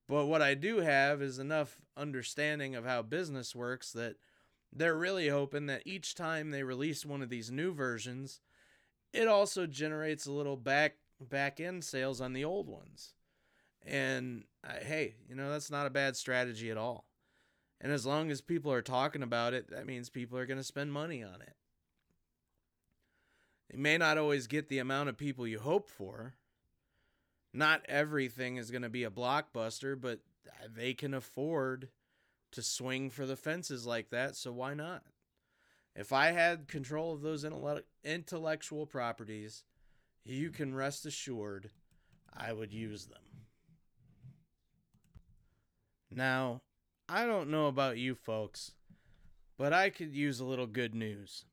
But 0.08 0.26
what 0.26 0.42
I 0.42 0.54
do 0.54 0.78
have 0.78 1.20
is 1.20 1.38
enough 1.38 1.80
understanding 1.96 2.76
of 2.76 2.84
how 2.84 3.02
business 3.02 3.54
works 3.54 3.92
that 3.92 4.16
they're 4.72 4.96
really 4.96 5.28
hoping 5.28 5.66
that 5.66 5.82
each 5.86 6.14
time 6.14 6.50
they 6.50 6.62
release 6.62 7.04
one 7.04 7.22
of 7.22 7.28
these 7.28 7.50
new 7.50 7.72
versions, 7.72 8.40
it 9.12 9.26
also 9.26 9.66
generates 9.66 10.26
a 10.26 10.32
little 10.32 10.56
back 10.56 10.96
back 11.20 11.60
end 11.60 11.82
sales 11.82 12.20
on 12.20 12.34
the 12.34 12.44
old 12.44 12.68
ones. 12.68 13.14
And 13.84 14.44
uh, 14.62 14.74
hey, 14.82 15.16
you 15.28 15.34
know, 15.34 15.50
that's 15.50 15.70
not 15.70 15.86
a 15.86 15.90
bad 15.90 16.16
strategy 16.16 16.70
at 16.70 16.76
all. 16.76 17.05
And 17.80 17.92
as 17.92 18.06
long 18.06 18.30
as 18.30 18.40
people 18.40 18.72
are 18.72 18.82
talking 18.82 19.22
about 19.22 19.52
it, 19.54 19.70
that 19.70 19.86
means 19.86 20.08
people 20.08 20.38
are 20.38 20.46
going 20.46 20.58
to 20.58 20.64
spend 20.64 20.92
money 20.92 21.22
on 21.22 21.42
it. 21.42 21.54
You 23.72 23.78
may 23.78 23.98
not 23.98 24.16
always 24.16 24.46
get 24.46 24.68
the 24.68 24.78
amount 24.78 25.08
of 25.08 25.18
people 25.18 25.46
you 25.46 25.58
hope 25.58 25.90
for. 25.90 26.34
Not 27.52 27.84
everything 27.88 28.56
is 28.56 28.70
going 28.70 28.82
to 28.82 28.88
be 28.88 29.04
a 29.04 29.10
blockbuster, 29.10 30.00
but 30.00 30.20
they 30.74 30.94
can 30.94 31.12
afford 31.14 31.88
to 32.52 32.62
swing 32.62 33.10
for 33.10 33.26
the 33.26 33.36
fences 33.36 33.84
like 33.86 34.10
that, 34.10 34.36
so 34.36 34.52
why 34.52 34.72
not? 34.72 35.02
If 35.94 36.12
I 36.12 36.32
had 36.32 36.68
control 36.68 37.12
of 37.12 37.22
those 37.22 37.44
intellectual 38.04 38.86
properties, 38.86 39.64
you 40.24 40.50
can 40.50 40.74
rest 40.74 41.04
assured 41.06 41.70
I 42.34 42.52
would 42.52 42.72
use 42.72 43.06
them. 43.06 43.22
Now, 46.10 46.62
I 47.08 47.24
don't 47.24 47.50
know 47.50 47.66
about 47.66 47.98
you 47.98 48.14
folks, 48.14 48.72
but 49.56 49.72
I 49.72 49.90
could 49.90 50.14
use 50.14 50.40
a 50.40 50.44
little 50.44 50.66
good 50.66 50.94
news. 50.94 51.44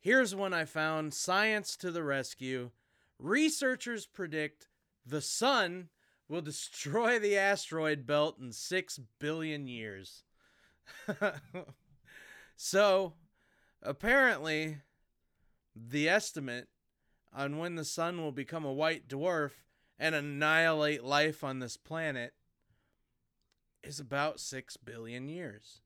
Here's 0.00 0.34
one 0.34 0.54
I 0.54 0.64
found 0.64 1.12
Science 1.12 1.76
to 1.78 1.90
the 1.90 2.02
rescue. 2.02 2.70
Researchers 3.18 4.06
predict 4.06 4.68
the 5.04 5.20
sun 5.20 5.88
will 6.28 6.40
destroy 6.42 7.18
the 7.18 7.36
asteroid 7.36 8.06
belt 8.06 8.38
in 8.40 8.52
6 8.52 9.00
billion 9.18 9.66
years. 9.66 10.24
So, 12.62 13.14
apparently, 13.82 14.80
the 15.74 16.10
estimate 16.10 16.68
on 17.34 17.56
when 17.56 17.76
the 17.76 17.86
sun 17.86 18.20
will 18.20 18.32
become 18.32 18.66
a 18.66 18.72
white 18.72 19.08
dwarf 19.08 19.52
and 19.98 20.14
annihilate 20.14 21.02
life 21.02 21.42
on 21.42 21.60
this 21.60 21.78
planet 21.78 22.34
is 23.82 24.00
about 24.00 24.40
6 24.40 24.76
billion 24.78 25.28
years. 25.28 25.80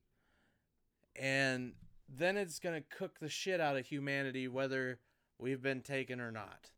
And 1.15 1.73
then 2.09 2.37
it's 2.37 2.59
going 2.59 2.75
to 2.75 2.97
cook 2.97 3.19
the 3.19 3.29
shit 3.29 3.59
out 3.59 3.77
of 3.77 3.85
humanity 3.85 4.47
whether 4.47 4.99
we've 5.39 5.61
been 5.61 5.81
taken 5.81 6.19
or 6.19 6.31
not. 6.31 6.71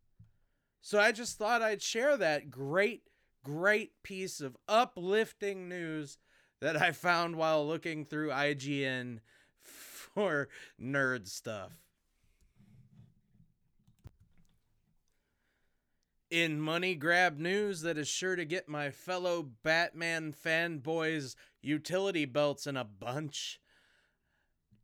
So 0.82 1.00
I 1.00 1.12
just 1.12 1.38
thought 1.38 1.62
I'd 1.62 1.82
share 1.82 2.18
that 2.18 2.50
great, 2.50 3.04
great 3.44 3.92
piece 4.04 4.40
of 4.40 4.56
uplifting 4.68 5.68
news 5.68 6.18
that 6.62 6.82
I 6.82 6.92
found 6.92 7.36
while 7.36 7.68
looking 7.68 8.06
through 8.06 8.30
IGN 8.30 9.20
for 9.62 10.48
nerd 10.82 11.28
stuff. 11.28 11.87
In 16.30 16.60
money 16.60 16.94
grab 16.94 17.40
news 17.40 17.82
that 17.82 17.98
is 17.98 18.10
sure 18.10 18.36
to 18.36 18.44
get 18.44 18.68
my 18.68 18.90
fellow 18.90 19.48
Batman 19.64 20.34
fanboys 20.34 21.36
utility 21.62 22.26
belts 22.26 22.68
in 22.68 22.76
a 22.76 22.84
bunch, 22.84 23.62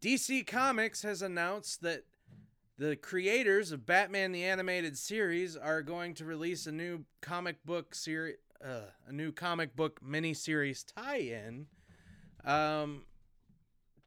DC 0.02 0.48
Comics 0.48 1.02
has 1.02 1.22
announced 1.22 1.82
that 1.82 2.06
the 2.78 2.96
creators 2.96 3.74
of 3.74 3.86
Batman 3.86 4.32
the 4.32 4.46
Animated 4.46 4.98
Series 4.98 5.58
are 5.58 5.82
going 5.82 6.14
to 6.16 6.26
release 6.26 6.66
a 6.66 6.72
new 6.72 7.04
comic 7.22 7.64
book 7.66 7.94
series, 7.94 8.38
uh, 8.64 8.92
a 9.08 9.12
new 9.12 9.34
comic 9.34 9.76
book 9.76 10.00
miniseries 10.02 10.86
tie-in 10.86 11.68
um, 12.46 13.04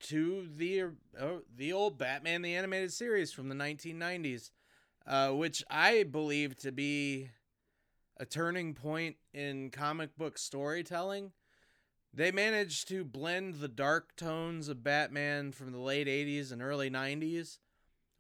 to 0.00 0.48
the 0.56 0.84
uh, 1.20 1.40
the 1.54 1.74
old 1.74 1.98
Batman 1.98 2.40
the 2.40 2.54
Animated 2.54 2.94
Series 2.94 3.30
from 3.30 3.50
the 3.50 3.54
1990s, 3.54 4.50
uh, 5.06 5.30
which 5.30 5.62
I 5.70 6.02
believe 6.02 6.56
to 6.58 6.72
be 6.72 7.30
a 8.18 8.26
turning 8.26 8.74
point 8.74 9.16
in 9.32 9.70
comic 9.70 10.16
book 10.16 10.38
storytelling. 10.38 11.32
They 12.12 12.32
managed 12.32 12.88
to 12.88 13.04
blend 13.04 13.56
the 13.56 13.68
dark 13.68 14.16
tones 14.16 14.68
of 14.68 14.82
Batman 14.82 15.52
from 15.52 15.72
the 15.72 15.78
late 15.78 16.06
80s 16.06 16.50
and 16.50 16.62
early 16.62 16.90
90s 16.90 17.58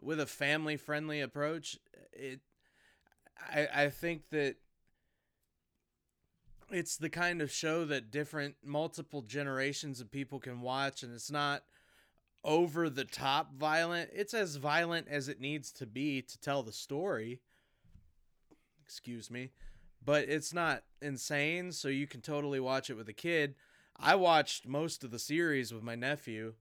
with 0.00 0.20
a 0.20 0.26
family 0.26 0.76
friendly 0.76 1.20
approach. 1.20 1.78
It 2.12 2.40
I 3.38 3.68
I 3.74 3.88
think 3.90 4.28
that 4.30 4.56
it's 6.70 6.96
the 6.96 7.08
kind 7.08 7.40
of 7.40 7.50
show 7.50 7.84
that 7.84 8.10
different 8.10 8.56
multiple 8.62 9.22
generations 9.22 10.00
of 10.00 10.10
people 10.10 10.40
can 10.40 10.60
watch 10.60 11.02
and 11.02 11.14
it's 11.14 11.30
not 11.30 11.62
over 12.46 12.88
the 12.88 13.04
top 13.04 13.52
violent. 13.54 14.08
It's 14.14 14.32
as 14.32 14.56
violent 14.56 15.08
as 15.10 15.28
it 15.28 15.40
needs 15.40 15.72
to 15.72 15.86
be 15.86 16.22
to 16.22 16.40
tell 16.40 16.62
the 16.62 16.72
story. 16.72 17.40
Excuse 18.84 19.30
me. 19.30 19.50
But 20.02 20.28
it's 20.28 20.54
not 20.54 20.84
insane, 21.02 21.72
so 21.72 21.88
you 21.88 22.06
can 22.06 22.20
totally 22.20 22.60
watch 22.60 22.88
it 22.88 22.96
with 22.96 23.08
a 23.08 23.12
kid. 23.12 23.56
I 23.98 24.14
watched 24.14 24.66
most 24.66 25.02
of 25.02 25.10
the 25.10 25.18
series 25.18 25.74
with 25.74 25.82
my 25.82 25.96
nephew. 25.96 26.54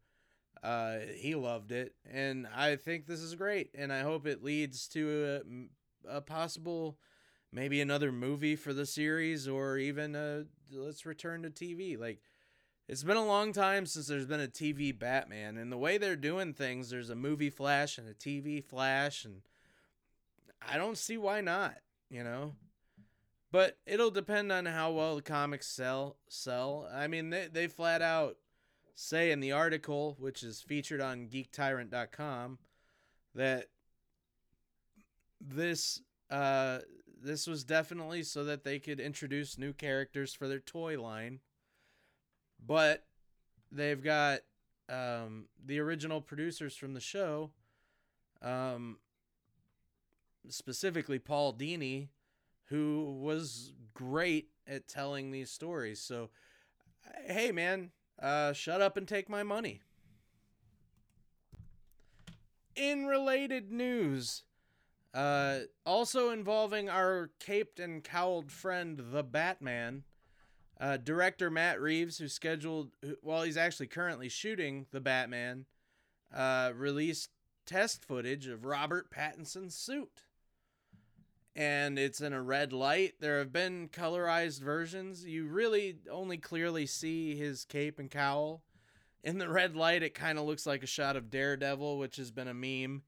Uh, 0.63 0.97
he 1.15 1.35
loved 1.35 1.71
it, 1.71 1.93
and 2.11 2.47
I 2.47 2.75
think 2.75 3.05
this 3.05 3.19
is 3.19 3.35
great, 3.35 3.69
and 3.75 3.93
I 3.93 4.01
hope 4.01 4.25
it 4.25 4.43
leads 4.43 4.87
to 4.89 5.41
a, 6.07 6.17
a 6.17 6.21
possible 6.21 6.97
maybe 7.51 7.79
another 7.81 8.11
movie 8.11 8.55
for 8.55 8.73
the 8.73 8.85
series 8.85 9.47
or 9.47 9.77
even 9.77 10.15
a 10.15 10.45
let's 10.71 11.05
return 11.05 11.43
to 11.43 11.49
TV. 11.49 11.99
Like 11.99 12.19
it's 12.87 13.03
been 13.03 13.17
a 13.17 13.25
long 13.25 13.51
time 13.51 13.85
since 13.85 14.07
there's 14.07 14.25
been 14.25 14.41
a 14.41 14.47
TV 14.47 14.97
Batman, 14.97 15.57
and 15.57 15.71
the 15.71 15.77
way 15.77 15.97
they're 15.97 16.15
doing 16.15 16.53
things, 16.53 16.89
there's 16.89 17.09
a 17.09 17.15
movie 17.15 17.49
Flash 17.49 17.97
and 17.97 18.07
a 18.07 18.13
TV 18.13 18.63
Flash, 18.63 19.25
and 19.25 19.41
I 20.61 20.77
don't 20.77 20.97
see 20.97 21.17
why 21.17 21.41
not. 21.41 21.75
You 22.09 22.23
know, 22.23 22.53
but 23.51 23.77
it'll 23.85 24.11
depend 24.11 24.51
on 24.51 24.65
how 24.65 24.91
well 24.91 25.15
the 25.15 25.21
comics 25.21 25.67
sell. 25.67 26.17
Sell. 26.27 26.87
I 26.93 27.07
mean, 27.07 27.31
they 27.31 27.47
they 27.51 27.67
flat 27.67 28.01
out 28.01 28.37
say 28.95 29.31
in 29.31 29.39
the 29.39 29.51
article, 29.51 30.15
which 30.19 30.43
is 30.43 30.61
featured 30.61 31.01
on 31.01 31.27
GeekTyrant.com, 31.27 32.59
that 33.33 33.67
this 35.41 36.01
uh 36.29 36.79
this 37.21 37.47
was 37.47 37.63
definitely 37.63 38.23
so 38.23 38.43
that 38.43 38.63
they 38.63 38.77
could 38.77 38.99
introduce 38.99 39.57
new 39.57 39.73
characters 39.73 40.33
for 40.33 40.47
their 40.47 40.59
toy 40.59 41.01
line. 41.01 41.39
But 42.65 43.05
they've 43.71 44.01
got 44.01 44.39
um, 44.89 45.45
the 45.63 45.79
original 45.79 46.21
producers 46.21 46.75
from 46.75 46.93
the 46.93 46.99
show, 46.99 47.51
um, 48.41 48.97
specifically 50.49 51.19
Paul 51.19 51.53
Dini, 51.53 52.09
who 52.65 53.17
was 53.19 53.73
great 53.93 54.49
at 54.67 54.87
telling 54.87 55.31
these 55.31 55.51
stories. 55.51 56.01
So, 56.01 56.29
hey, 57.25 57.51
man, 57.51 57.91
uh, 58.21 58.53
shut 58.53 58.81
up 58.81 58.97
and 58.97 59.07
take 59.07 59.29
my 59.29 59.43
money. 59.43 59.81
In 62.75 63.05
related 63.05 63.71
news, 63.71 64.43
uh, 65.13 65.59
also 65.85 66.31
involving 66.31 66.89
our 66.89 67.31
caped 67.39 67.79
and 67.79 68.03
cowled 68.03 68.51
friend, 68.51 68.99
the 69.11 69.23
Batman, 69.23 70.03
uh, 70.79 70.97
director 70.97 71.49
Matt 71.49 71.79
Reeves, 71.81 72.17
who 72.17 72.27
scheduled, 72.27 72.91
while 73.21 73.43
he's 73.43 73.57
actually 73.57 73.87
currently 73.87 74.29
shooting 74.29 74.87
the 74.91 74.99
Batman, 74.99 75.65
uh, 76.33 76.71
released 76.75 77.29
test 77.65 78.03
footage 78.03 78.47
of 78.47 78.65
Robert 78.65 79.09
Pattinson's 79.09 79.75
suit. 79.75 80.23
And 81.55 81.97
it's 81.97 82.19
in 82.19 82.33
a 82.33 82.41
red 82.41 82.73
light. 82.73 83.13
There 83.21 83.39
have 83.39 83.53
been 83.53 83.87
colorized 83.87 84.61
versions. 84.61 85.25
You 85.25 85.47
really 85.47 85.97
only 86.11 86.37
clearly 86.37 86.85
see 86.85 87.35
his 87.35 87.63
cape 87.63 87.97
and 87.97 88.11
cowl. 88.11 88.61
In 89.23 89.37
the 89.37 89.49
red 89.49 89.75
light, 89.75 90.03
it 90.03 90.13
kind 90.13 90.37
of 90.37 90.45
looks 90.45 90.65
like 90.65 90.83
a 90.83 90.87
shot 90.87 91.15
of 91.15 91.31
Daredevil, 91.31 91.97
which 91.97 92.17
has 92.17 92.29
been 92.29 92.49
a 92.49 92.53
meme. 92.53 93.03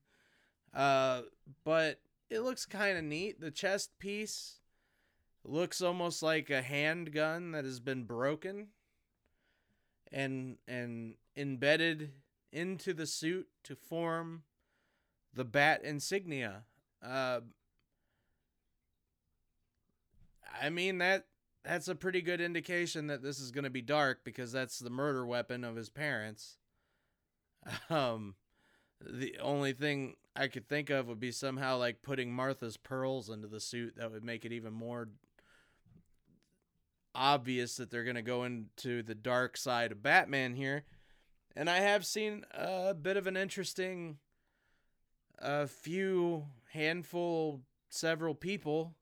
Uh, 0.73 1.23
but 1.65 1.99
it 2.30 2.39
looks 2.39 2.65
kind 2.65 2.97
of 2.97 3.03
neat. 3.03 3.41
The 3.41 3.51
chest 3.51 3.99
piece 3.99 4.60
looks 5.47 5.81
almost 5.81 6.21
like 6.21 6.49
a 6.49 6.62
handgun 6.62 7.51
that 7.51 7.65
has 7.65 7.79
been 7.79 8.03
broken 8.03 8.67
and 10.12 10.57
and 10.67 11.15
embedded 11.36 12.12
into 12.51 12.93
the 12.93 13.05
suit 13.05 13.47
to 13.63 13.75
form 13.75 14.43
the 15.33 15.45
bat 15.45 15.81
insignia. 15.83 16.63
Uh, 17.03 17.41
I 20.62 20.69
mean 20.69 20.97
that 20.99 21.25
that's 21.63 21.88
a 21.88 21.95
pretty 21.95 22.21
good 22.21 22.41
indication 22.41 23.07
that 23.07 23.21
this 23.21 23.39
is 23.39 23.51
going 23.51 23.65
to 23.65 23.69
be 23.69 23.81
dark 23.81 24.23
because 24.23 24.51
that's 24.51 24.79
the 24.79 24.89
murder 24.89 25.25
weapon 25.25 25.63
of 25.63 25.75
his 25.75 25.89
parents. 25.89 26.57
Um, 27.89 28.36
the 29.01 29.38
only 29.39 29.73
thing 29.73 30.15
I 30.36 30.47
could 30.47 30.69
think 30.69 30.89
of 30.89 31.07
would 31.07 31.19
be 31.19 31.31
somehow 31.33 31.77
like 31.77 32.01
putting 32.01 32.31
Martha's 32.31 32.77
pearls 32.77 33.29
into 33.29 33.47
the 33.47 33.60
suit. 33.60 33.95
That 33.97 34.12
would 34.12 34.23
make 34.23 34.45
it 34.45 34.53
even 34.53 34.71
more 34.71 35.10
obvious 37.17 37.75
that 37.75 37.89
they're 37.89 38.03
going 38.03 38.15
to 38.15 38.21
go 38.21 38.43
into 38.43 39.01
the 39.01 39.15
dark 39.15 39.58
side 39.58 39.91
of 39.91 40.03
Batman 40.03 40.53
here. 40.53 40.84
And 41.56 41.69
I 41.69 41.77
have 41.80 42.06
seen 42.06 42.45
a 42.53 42.93
bit 42.93 43.17
of 43.17 43.27
an 43.27 43.36
interesting 43.36 44.19
a 45.39 45.67
few 45.67 46.45
handful 46.71 47.62
several 47.89 48.36
people 48.36 48.95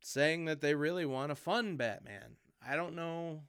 saying 0.00 0.46
that 0.46 0.60
they 0.60 0.74
really 0.74 1.06
want 1.06 1.32
a 1.32 1.36
fun 1.36 1.76
Batman. 1.76 2.36
I 2.66 2.76
don't 2.76 2.94
know 2.94 3.42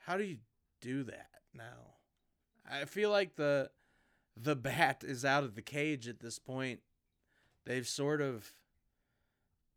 how 0.00 0.16
do 0.16 0.24
you 0.24 0.38
do 0.80 1.04
that 1.04 1.28
now? 1.54 1.94
I 2.70 2.84
feel 2.84 3.10
like 3.10 3.36
the 3.36 3.70
the 4.36 4.56
bat 4.56 5.04
is 5.06 5.24
out 5.24 5.44
of 5.44 5.54
the 5.54 5.62
cage 5.62 6.08
at 6.08 6.20
this 6.20 6.38
point. 6.38 6.80
They've 7.64 7.86
sort 7.86 8.20
of 8.20 8.52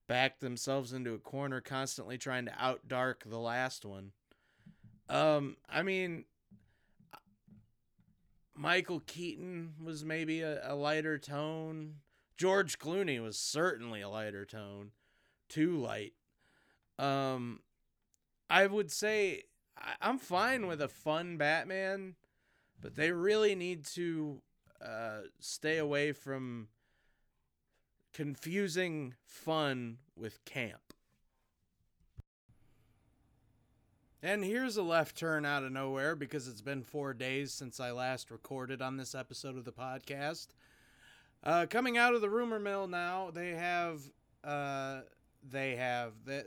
backed 0.07 0.41
themselves 0.41 0.93
into 0.93 1.13
a 1.13 1.19
corner, 1.19 1.61
constantly 1.61 2.17
trying 2.17 2.45
to 2.45 2.51
outdark 2.51 3.15
the 3.25 3.39
last 3.39 3.85
one. 3.85 4.11
Um, 5.09 5.57
I 5.69 5.83
mean, 5.83 6.25
Michael 8.55 9.01
Keaton 9.01 9.73
was 9.83 10.05
maybe 10.05 10.41
a, 10.41 10.71
a 10.71 10.75
lighter 10.75 11.17
tone. 11.17 11.95
George 12.37 12.79
Clooney 12.79 13.21
was 13.21 13.37
certainly 13.37 14.01
a 14.01 14.09
lighter 14.09 14.45
tone, 14.45 14.91
too 15.49 15.77
light. 15.77 16.13
Um, 16.97 17.59
I 18.49 18.67
would 18.67 18.91
say 18.91 19.43
I, 19.77 19.93
I'm 20.01 20.17
fine 20.17 20.67
with 20.67 20.81
a 20.81 20.87
fun 20.87 21.37
Batman, 21.37 22.15
but 22.81 22.95
they 22.95 23.11
really 23.11 23.55
need 23.55 23.85
to 23.87 24.41
uh, 24.81 25.21
stay 25.39 25.77
away 25.77 26.11
from 26.11 26.67
confusing 28.15 29.13
fun 29.25 29.97
with 30.15 30.43
camp. 30.45 30.93
And 34.23 34.41
here's 34.41 34.77
a 34.77 34.81
left 34.81 35.17
turn 35.17 35.45
out 35.45 35.63
of 35.63 35.73
nowhere 35.73 36.15
because 36.15 36.47
it's 36.47 36.61
been 36.61 36.81
four 36.81 37.13
days 37.13 37.53
since 37.53 37.77
I 37.77 37.91
last 37.91 38.31
recorded 38.31 38.81
on 38.81 38.95
this 38.95 39.13
episode 39.13 39.57
of 39.57 39.65
the 39.65 39.73
podcast. 39.73 40.47
Uh, 41.43 41.65
coming 41.69 41.97
out 41.97 42.15
of 42.15 42.21
the 42.21 42.29
rumor 42.29 42.57
mill 42.57 42.87
now, 42.87 43.31
they 43.33 43.49
have, 43.49 43.99
uh, 44.45 45.01
they 45.47 45.75
have 45.75 46.13
that. 46.25 46.45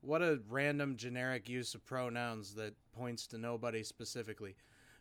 What 0.00 0.22
a 0.22 0.40
random 0.48 0.96
generic 0.96 1.48
use 1.48 1.74
of 1.74 1.84
pronouns 1.84 2.54
that 2.54 2.74
points 2.96 3.26
to 3.28 3.38
nobody 3.38 3.82
specifically. 3.82 4.54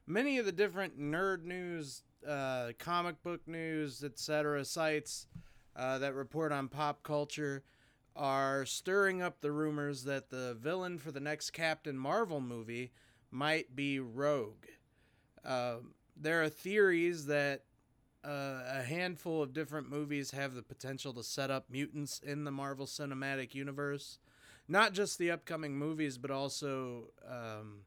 Many 0.08 0.39
of 0.39 0.45
the 0.47 0.52
different 0.52 1.00
nerd 1.00 1.43
news, 1.43 2.02
uh, 2.28 2.71
comic 2.80 3.21
book 3.21 3.41
news, 3.47 4.04
etc. 4.04 4.65
sites 4.65 5.28
uh, 5.76 5.98
that 6.00 6.14
report 6.14 6.52
on 6.52 6.68
pop 6.68 7.04
culture 7.04 7.64
are 8.16 8.66
stirring 8.66 9.22
up 9.22 9.42
the 9.42 9.52
rumors 9.52 10.04
that 10.04 10.30
the 10.30 10.56
villain 10.60 10.98
for 10.98 11.12
the 11.12 11.20
next 11.20 11.52
Captain 11.52 11.98
Marvel 11.98 12.42
movie 12.42 12.92
might 13.30 13.76
be 13.76 14.00
Rogue. 14.00 14.66
Uh, 15.46 15.78
there 16.16 16.44
are 16.44 16.50
theories 16.50 17.26
that 17.28 17.64
uh, 18.24 18.62
a 18.68 18.84
handful 18.84 19.42
of 19.42 19.54
different 19.54 19.90
movies 19.90 20.32
have 20.32 20.54
the 20.54 20.62
potential 20.62 21.14
to 21.14 21.24
set 21.24 21.50
up 21.50 21.70
mutants 21.70 22.20
in 22.20 22.44
the 22.44 22.52
Marvel 22.52 22.86
Cinematic 22.86 23.56
Universe. 23.56 24.20
Not 24.68 24.94
just 24.94 25.18
the 25.18 25.32
upcoming 25.32 25.78
movies, 25.78 26.18
but 26.18 26.30
also 26.30 27.10
um, 27.28 27.80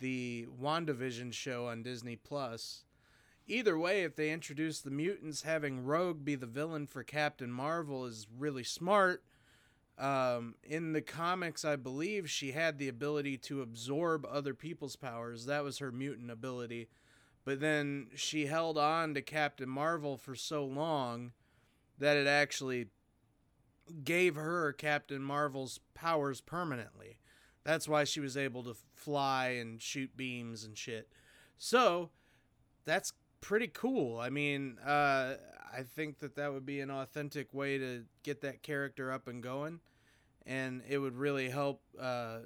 the 0.00 0.46
WandaVision 0.60 1.32
show 1.32 1.66
on 1.68 1.82
Disney 1.82 2.16
Plus. 2.16 2.84
Either 3.46 3.78
way, 3.78 4.02
if 4.02 4.14
they 4.16 4.30
introduce 4.30 4.80
the 4.80 4.90
mutants, 4.90 5.42
having 5.42 5.84
Rogue 5.84 6.24
be 6.24 6.34
the 6.34 6.46
villain 6.46 6.86
for 6.86 7.02
Captain 7.02 7.50
Marvel 7.50 8.06
is 8.06 8.26
really 8.38 8.64
smart 8.64 9.24
um, 9.98 10.54
in 10.64 10.92
the 10.92 11.02
comics, 11.02 11.64
I 11.64 11.76
believe 11.76 12.30
she 12.30 12.52
had 12.52 12.78
the 12.78 12.88
ability 12.88 13.36
to 13.38 13.62
absorb 13.62 14.26
other 14.26 14.54
people's 14.54 14.96
powers. 14.96 15.46
That 15.46 15.64
was 15.64 15.78
her 15.78 15.92
mutant 15.92 16.30
ability. 16.30 16.88
But 17.44 17.60
then 17.60 18.08
she 18.14 18.46
held 18.46 18.78
on 18.78 19.14
to 19.14 19.22
Captain 19.22 19.68
Marvel 19.68 20.16
for 20.16 20.34
so 20.34 20.64
long 20.64 21.32
that 21.98 22.16
it 22.16 22.26
actually 22.26 22.88
gave 24.04 24.36
her 24.36 24.72
Captain 24.72 25.22
Marvel's 25.22 25.80
powers 25.94 26.40
permanently. 26.40 27.18
That's 27.64 27.88
why 27.88 28.04
she 28.04 28.20
was 28.20 28.36
able 28.36 28.64
to 28.64 28.76
fly 28.94 29.48
and 29.48 29.80
shoot 29.80 30.16
beams 30.16 30.64
and 30.64 30.76
shit. 30.76 31.08
So, 31.58 32.10
that's 32.84 33.12
pretty 33.42 33.68
cool. 33.68 34.18
I 34.18 34.30
mean, 34.30 34.78
uh, 34.78 35.34
I 35.70 35.82
think 35.82 36.20
that 36.20 36.36
that 36.36 36.54
would 36.54 36.64
be 36.64 36.80
an 36.80 36.90
authentic 36.90 37.52
way 37.52 37.76
to 37.76 38.04
get 38.22 38.40
that 38.40 38.62
character 38.62 39.12
up 39.12 39.28
and 39.28 39.42
going, 39.42 39.80
and 40.46 40.80
it 40.88 40.96
would 40.96 41.16
really 41.16 41.50
help 41.50 41.82
uh, 42.00 42.38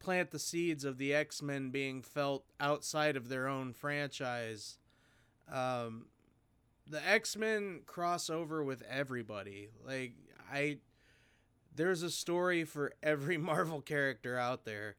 plant 0.00 0.32
the 0.32 0.38
seeds 0.40 0.84
of 0.84 0.98
the 0.98 1.14
X 1.14 1.40
Men 1.42 1.70
being 1.70 2.02
felt 2.02 2.44
outside 2.58 3.16
of 3.16 3.28
their 3.28 3.46
own 3.46 3.72
franchise. 3.72 4.78
Um, 5.52 6.06
the 6.88 7.06
X 7.06 7.36
Men 7.36 7.82
cross 7.86 8.28
over 8.28 8.64
with 8.64 8.82
everybody. 8.90 9.68
Like 9.86 10.14
I, 10.52 10.78
there's 11.74 12.02
a 12.02 12.10
story 12.10 12.64
for 12.64 12.92
every 13.02 13.36
Marvel 13.38 13.80
character 13.80 14.36
out 14.36 14.64
there. 14.64 14.96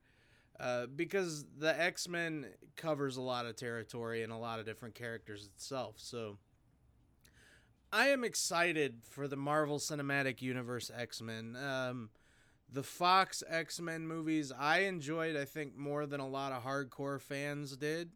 Uh, 0.61 0.85
because 0.85 1.43
the 1.57 1.81
X 1.81 2.07
Men 2.07 2.45
covers 2.75 3.17
a 3.17 3.21
lot 3.21 3.47
of 3.47 3.55
territory 3.55 4.21
and 4.21 4.31
a 4.31 4.37
lot 4.37 4.59
of 4.59 4.65
different 4.65 4.93
characters 4.93 5.49
itself. 5.55 5.95
So 5.97 6.37
I 7.91 8.09
am 8.09 8.23
excited 8.23 9.01
for 9.09 9.27
the 9.27 9.35
Marvel 9.35 9.79
Cinematic 9.79 10.39
Universe 10.39 10.91
X 10.95 11.19
Men. 11.19 11.55
Um, 11.55 12.11
the 12.71 12.83
Fox 12.83 13.41
X 13.49 13.81
Men 13.81 14.05
movies 14.05 14.51
I 14.51 14.81
enjoyed, 14.81 15.35
I 15.35 15.45
think, 15.45 15.75
more 15.75 16.05
than 16.05 16.19
a 16.19 16.27
lot 16.27 16.51
of 16.51 16.63
hardcore 16.63 17.19
fans 17.19 17.75
did. 17.75 18.11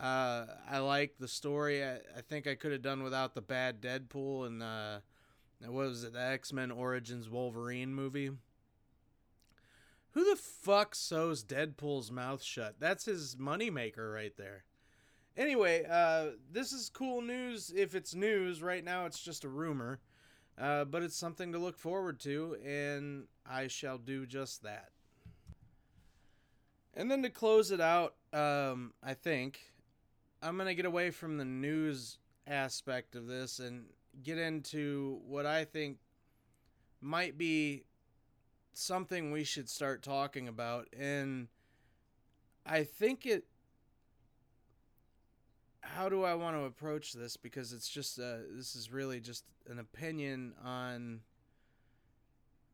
Uh, 0.00 0.46
I 0.66 0.78
like 0.78 1.16
the 1.18 1.28
story. 1.28 1.84
I, 1.84 1.96
I 2.16 2.22
think 2.26 2.46
I 2.46 2.54
could 2.54 2.72
have 2.72 2.80
done 2.80 3.02
without 3.02 3.34
the 3.34 3.42
bad 3.42 3.82
Deadpool 3.82 4.46
and 4.46 4.62
uh, 4.62 5.00
what 5.66 5.88
was 5.88 6.04
it, 6.04 6.14
the 6.14 6.22
X 6.22 6.54
Men 6.54 6.70
Origins 6.70 7.28
Wolverine 7.28 7.92
movie. 7.92 8.30
Who 10.12 10.28
the 10.28 10.36
fuck 10.36 10.94
sews 10.94 11.44
Deadpool's 11.44 12.10
mouth 12.10 12.42
shut? 12.42 12.76
That's 12.80 13.04
his 13.04 13.36
moneymaker 13.36 14.12
right 14.12 14.36
there. 14.36 14.64
Anyway, 15.36 15.84
uh, 15.88 16.30
this 16.50 16.72
is 16.72 16.90
cool 16.90 17.22
news 17.22 17.72
if 17.74 17.94
it's 17.94 18.14
news. 18.14 18.62
Right 18.62 18.84
now, 18.84 19.06
it's 19.06 19.22
just 19.22 19.44
a 19.44 19.48
rumor. 19.48 20.00
Uh, 20.58 20.84
but 20.84 21.02
it's 21.02 21.16
something 21.16 21.52
to 21.52 21.58
look 21.58 21.78
forward 21.78 22.20
to, 22.20 22.56
and 22.66 23.24
I 23.46 23.68
shall 23.68 23.96
do 23.96 24.26
just 24.26 24.62
that. 24.62 24.90
And 26.92 27.10
then 27.10 27.22
to 27.22 27.30
close 27.30 27.70
it 27.70 27.80
out, 27.80 28.14
um, 28.32 28.92
I 29.02 29.14
think 29.14 29.60
I'm 30.42 30.56
going 30.56 30.66
to 30.66 30.74
get 30.74 30.84
away 30.84 31.12
from 31.12 31.38
the 31.38 31.44
news 31.46 32.18
aspect 32.46 33.14
of 33.14 33.26
this 33.26 33.58
and 33.58 33.84
get 34.22 34.36
into 34.36 35.20
what 35.26 35.46
I 35.46 35.64
think 35.64 35.98
might 37.00 37.38
be 37.38 37.84
something 38.72 39.30
we 39.30 39.44
should 39.44 39.68
start 39.68 40.02
talking 40.02 40.48
about 40.48 40.88
and 40.98 41.48
I 42.64 42.84
think 42.84 43.26
it 43.26 43.44
how 45.82 46.08
do 46.08 46.24
I 46.24 46.34
want 46.34 46.56
to 46.56 46.64
approach 46.64 47.12
this? 47.12 47.36
Because 47.36 47.72
it's 47.72 47.88
just 47.88 48.18
uh, 48.18 48.38
this 48.54 48.76
is 48.76 48.92
really 48.92 49.20
just 49.20 49.44
an 49.68 49.78
opinion 49.78 50.54
on 50.64 51.20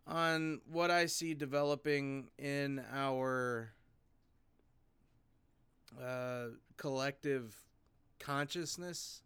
on 0.06 0.60
what 0.70 0.90
I 0.90 1.06
see 1.06 1.34
developing 1.34 2.28
in 2.38 2.84
our 2.92 3.72
uh, 6.00 6.46
collective 6.76 7.56
consciousness. 8.18 9.22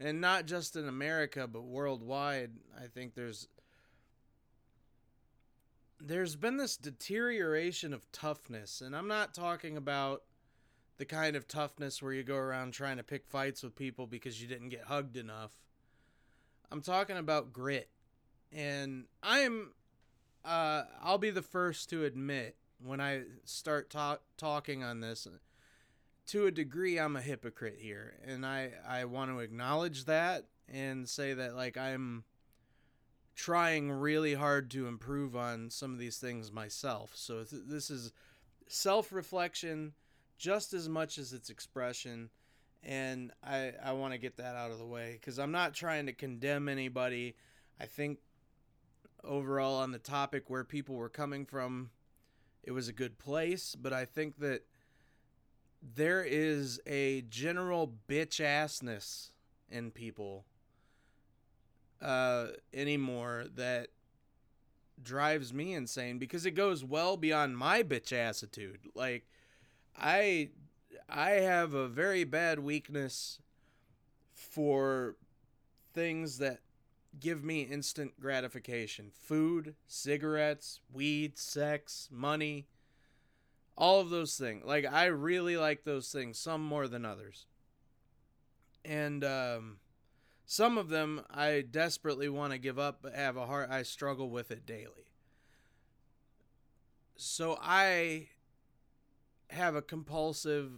And 0.00 0.20
not 0.20 0.46
just 0.46 0.74
in 0.74 0.88
America 0.88 1.46
but 1.46 1.62
worldwide 1.62 2.50
I 2.76 2.86
think 2.86 3.14
there's 3.14 3.46
there's 6.04 6.36
been 6.36 6.56
this 6.56 6.76
deterioration 6.76 7.94
of 7.94 8.10
toughness, 8.10 8.80
and 8.80 8.96
I'm 8.96 9.08
not 9.08 9.34
talking 9.34 9.76
about 9.76 10.22
the 10.98 11.04
kind 11.04 11.36
of 11.36 11.48
toughness 11.48 12.02
where 12.02 12.12
you 12.12 12.22
go 12.22 12.36
around 12.36 12.72
trying 12.72 12.96
to 12.96 13.02
pick 13.02 13.26
fights 13.26 13.62
with 13.62 13.76
people 13.76 14.06
because 14.06 14.40
you 14.40 14.48
didn't 14.48 14.68
get 14.68 14.84
hugged 14.84 15.16
enough. 15.16 15.52
I'm 16.70 16.80
talking 16.80 17.16
about 17.16 17.52
grit. 17.52 17.88
And 18.52 19.06
I'm 19.22 19.72
uh 20.44 20.82
I'll 21.02 21.18
be 21.18 21.30
the 21.30 21.42
first 21.42 21.88
to 21.90 22.04
admit 22.04 22.56
when 22.84 23.00
I 23.00 23.22
start 23.44 23.90
talk, 23.90 24.22
talking 24.36 24.82
on 24.82 25.00
this 25.00 25.26
to 26.26 26.46
a 26.46 26.50
degree 26.50 26.98
I'm 26.98 27.16
a 27.16 27.22
hypocrite 27.22 27.78
here 27.78 28.14
and 28.26 28.44
I 28.44 28.72
I 28.86 29.04
want 29.06 29.30
to 29.30 29.40
acknowledge 29.40 30.04
that 30.04 30.44
and 30.68 31.08
say 31.08 31.32
that 31.34 31.54
like 31.54 31.76
I'm 31.76 32.24
trying 33.34 33.90
really 33.90 34.34
hard 34.34 34.70
to 34.72 34.86
improve 34.86 35.34
on 35.36 35.70
some 35.70 35.92
of 35.92 35.98
these 35.98 36.18
things 36.18 36.52
myself. 36.52 37.12
So 37.14 37.44
th- 37.44 37.62
this 37.66 37.90
is 37.90 38.12
self 38.68 39.12
reflection 39.12 39.92
just 40.38 40.74
as 40.74 40.88
much 40.88 41.18
as 41.18 41.32
its 41.32 41.50
expression. 41.50 42.30
And 42.82 43.30
I, 43.44 43.72
I 43.82 43.92
want 43.92 44.12
to 44.12 44.18
get 44.18 44.38
that 44.38 44.56
out 44.56 44.72
of 44.72 44.78
the 44.78 44.86
way 44.86 45.12
because 45.12 45.38
I'm 45.38 45.52
not 45.52 45.72
trying 45.74 46.06
to 46.06 46.12
condemn 46.12 46.68
anybody. 46.68 47.36
I 47.80 47.86
think 47.86 48.18
overall 49.22 49.76
on 49.76 49.92
the 49.92 49.98
topic 49.98 50.50
where 50.50 50.64
people 50.64 50.96
were 50.96 51.08
coming 51.08 51.46
from, 51.46 51.90
it 52.64 52.72
was 52.72 52.88
a 52.88 52.92
good 52.92 53.18
place. 53.18 53.76
But 53.80 53.92
I 53.92 54.04
think 54.04 54.38
that 54.40 54.62
there 55.94 56.24
is 56.24 56.80
a 56.86 57.22
general 57.22 57.92
bitch 58.08 58.40
assness 58.44 59.30
in 59.70 59.90
people 59.90 60.44
uh, 62.02 62.48
anymore 62.74 63.46
that 63.54 63.88
drives 65.02 65.52
me 65.52 65.74
insane 65.74 66.18
because 66.18 66.46
it 66.46 66.52
goes 66.52 66.84
well 66.84 67.16
beyond 67.16 67.56
my 67.56 67.82
bitch 67.82 68.12
attitude. 68.12 68.80
Like 68.94 69.26
I 69.96 70.50
I 71.08 71.30
have 71.30 71.74
a 71.74 71.88
very 71.88 72.24
bad 72.24 72.58
weakness 72.58 73.38
for 74.34 75.16
things 75.94 76.38
that 76.38 76.60
give 77.20 77.44
me 77.44 77.62
instant 77.62 78.18
gratification. 78.20 79.10
Food, 79.12 79.74
cigarettes, 79.86 80.80
weed, 80.92 81.36
sex, 81.38 82.08
money, 82.10 82.66
all 83.76 84.00
of 84.00 84.10
those 84.10 84.36
things. 84.36 84.64
Like 84.64 84.90
I 84.90 85.06
really 85.06 85.56
like 85.56 85.84
those 85.84 86.10
things 86.10 86.38
some 86.38 86.62
more 86.62 86.88
than 86.88 87.04
others. 87.04 87.46
And 88.84 89.24
um 89.24 89.76
some 90.52 90.76
of 90.76 90.90
them 90.90 91.22
I 91.30 91.62
desperately 91.62 92.28
want 92.28 92.52
to 92.52 92.58
give 92.58 92.78
up, 92.78 92.98
but 93.00 93.14
have 93.14 93.38
a 93.38 93.46
heart. 93.46 93.70
I 93.70 93.84
struggle 93.84 94.28
with 94.28 94.50
it 94.50 94.66
daily. 94.66 95.08
So 97.16 97.58
I 97.62 98.28
have 99.48 99.74
a 99.74 99.80
compulsive 99.80 100.72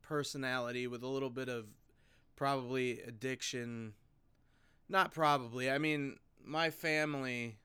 personality 0.00 0.86
with 0.86 1.02
a 1.02 1.08
little 1.08 1.28
bit 1.28 1.48
of 1.48 1.66
probably 2.36 3.00
addiction. 3.00 3.94
Not 4.88 5.10
probably. 5.10 5.68
I 5.68 5.78
mean, 5.78 6.18
my 6.44 6.70
family 6.70 7.58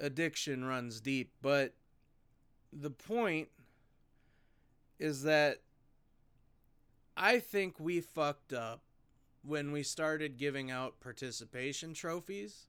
addiction 0.00 0.64
runs 0.64 0.98
deep, 0.98 1.30
but 1.42 1.74
the 2.72 2.90
point 2.90 3.48
is 4.98 5.24
that 5.24 5.58
I 7.18 7.38
think 7.38 7.78
we 7.78 8.00
fucked 8.00 8.54
up 8.54 8.80
when 9.42 9.72
we 9.72 9.82
started 9.82 10.36
giving 10.36 10.70
out 10.70 11.00
participation 11.00 11.94
trophies 11.94 12.66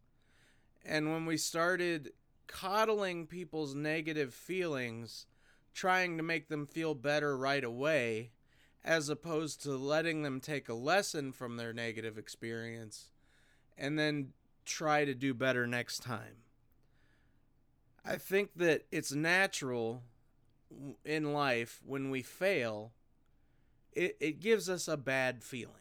and 0.86 1.12
when 1.12 1.26
we 1.26 1.38
started 1.38 2.14
coddling 2.48 3.28
people's 3.28 3.76
negative 3.76 4.34
feelings, 4.34 5.28
trying 5.74 6.18
to 6.18 6.24
make 6.24 6.50
them 6.50 6.66
feel 6.66 6.96
better 6.96 7.38
right 7.38 7.64
away, 7.64 8.32
as 8.84 9.10
opposed 9.10 9.62
to 9.62 9.72
letting 9.72 10.24
them 10.24 10.40
take 10.40 10.70
a 10.70 10.74
lesson 10.74 11.32
from 11.32 11.58
their 11.58 11.74
negative 11.74 12.18
experience 12.18 13.12
and 13.78 14.00
then 14.00 14.30
try 14.66 15.06
to 15.06 15.14
do 15.14 15.34
better 15.34 15.68
next 15.68 16.00
time. 16.00 16.44
I 18.06 18.16
think 18.16 18.52
that 18.56 18.86
it's 18.92 19.12
natural 19.12 20.04
in 21.04 21.34
life 21.34 21.82
when 21.86 22.10
we 22.10 22.22
fail, 22.22 22.94
it, 23.94 24.18
it 24.20 24.40
gives 24.40 24.70
us 24.70 24.88
a 24.88 24.98
bad 24.98 25.44
feeling. 25.44 25.76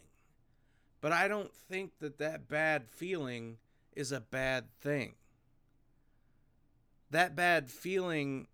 But 1.00 1.12
I 1.12 1.28
don't 1.28 1.54
think 1.54 1.98
that 2.00 2.18
that 2.18 2.48
bad 2.48 2.88
feeling 2.88 3.58
is 3.94 4.12
a 4.12 4.20
bad 4.20 4.72
thing. 4.80 5.14
That 7.10 7.36
bad 7.36 7.70
feeling 7.70 8.48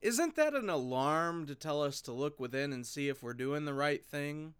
isn't 0.00 0.36
that 0.36 0.54
an 0.54 0.70
alarm 0.70 1.46
to 1.46 1.54
tell 1.54 1.82
us 1.82 2.00
to 2.02 2.12
look 2.12 2.38
within 2.38 2.72
and 2.72 2.86
see 2.86 3.08
if 3.08 3.22
we're 3.22 3.34
doing 3.34 3.64
the 3.64 3.74
right 3.74 4.04
thing? 4.04 4.54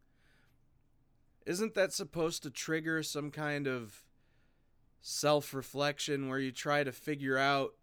Isn't 1.47 1.75
that 1.75 1.93
supposed 1.93 2.43
to 2.43 2.51
trigger 2.51 3.03
some 3.03 3.31
kind 3.31 3.67
of 3.67 4.03
self 5.01 5.55
reflection 5.55 6.29
where 6.29 6.41
you 6.41 6.51
try 6.51 6.83
to 6.83 6.93
figure 6.93 7.39
out 7.39 7.75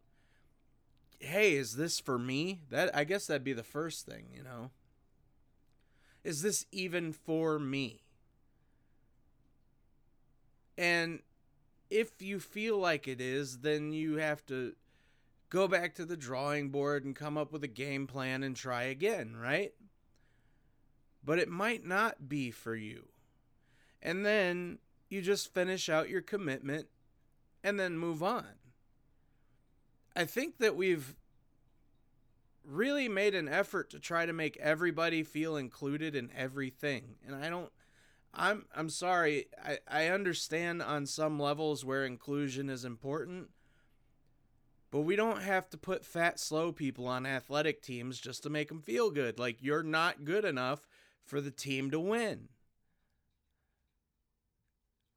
hey, 1.20 1.56
is 1.56 1.76
this 1.76 2.00
for 2.00 2.20
me? 2.20 2.62
That 2.70 2.96
I 2.96 3.04
guess 3.04 3.28
that'd 3.28 3.44
be 3.44 3.54
the 3.54 3.64
first 3.64 4.06
thing, 4.06 4.28
you 4.36 4.44
know. 4.44 4.72
Is 6.24 6.42
this 6.42 6.66
even 6.72 7.14
for 7.14 7.58
me? 7.58 8.05
And 10.78 11.20
if 11.90 12.22
you 12.22 12.40
feel 12.40 12.78
like 12.78 13.08
it 13.08 13.22
is, 13.22 13.60
then 13.60 13.94
you 13.94 14.18
have 14.18 14.46
to 14.48 14.74
go 15.50 15.68
back 15.68 15.96
to 15.96 16.06
the 16.06 16.18
drawing 16.18 16.70
board 16.70 17.06
and 17.06 17.16
come 17.16 17.38
up 17.38 17.52
with 17.52 17.64
a 17.64 17.70
game 17.70 18.08
plan 18.08 18.44
and 18.44 18.56
try 18.56 18.84
again, 18.84 19.36
right? 19.36 19.74
But 21.24 21.40
it 21.40 21.50
might 21.50 21.86
not 21.86 22.28
be 22.28 22.52
for 22.52 22.76
you. 22.76 23.06
And 24.02 24.26
then 24.26 24.80
you 25.10 25.22
just 25.22 25.54
finish 25.54 25.90
out 25.90 26.10
your 26.10 26.22
commitment 26.22 26.88
and 27.64 27.80
then 27.80 27.98
move 27.98 28.22
on. 28.22 28.46
I 30.16 30.26
think 30.26 30.58
that 30.60 30.76
we've 30.76 31.16
really 32.64 33.08
made 33.08 33.36
an 33.36 33.48
effort 33.48 33.90
to 33.92 34.00
try 34.00 34.26
to 34.26 34.34
make 34.34 34.58
everybody 34.58 35.24
feel 35.24 35.56
included 35.56 36.16
in 36.16 36.32
everything. 36.36 37.16
And 37.26 37.36
I 37.36 37.50
don't 37.50 37.72
I'm 38.46 38.66
I'm 38.76 38.90
sorry. 38.90 39.48
I, 39.64 39.80
I 39.88 40.08
understand 40.08 40.82
on 40.82 41.08
some 41.08 41.40
levels 41.40 41.84
where 41.84 42.06
inclusion 42.06 42.70
is 42.70 42.86
important. 42.86 43.50
But 44.92 45.02
we 45.02 45.16
don't 45.16 45.42
have 45.42 45.70
to 45.72 45.78
put 45.78 46.06
fat 46.06 46.40
slow 46.40 46.72
people 46.72 47.08
on 47.08 47.26
athletic 47.26 47.82
teams 47.82 48.20
just 48.20 48.44
to 48.44 48.50
make 48.50 48.70
them 48.70 48.82
feel 48.82 49.10
good. 49.10 49.40
Like 49.40 49.62
you're 49.62 49.84
not 49.84 50.26
good 50.26 50.46
enough 50.46 50.88
for 51.26 51.42
the 51.42 51.52
team 51.52 51.90
to 51.92 52.00
win. 52.00 52.50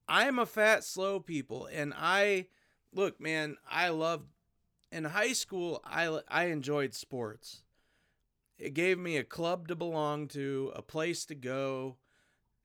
I'm 0.08 0.38
a 0.38 0.46
fat 0.46 0.82
slow 0.82 1.20
people 1.20 1.66
and 1.66 1.92
I 1.94 2.46
look 2.94 3.20
man, 3.20 3.56
I 3.70 3.90
love 3.90 4.22
in 4.90 5.04
high 5.04 5.34
school, 5.34 5.82
I, 5.84 6.20
I 6.28 6.46
enjoyed 6.46 6.94
sports. 6.94 7.62
It 8.58 8.72
gave 8.72 8.98
me 8.98 9.18
a 9.18 9.22
club 9.22 9.68
to 9.68 9.76
belong 9.76 10.28
to, 10.28 10.72
a 10.74 10.80
place 10.80 11.26
to 11.26 11.34
go, 11.34 11.98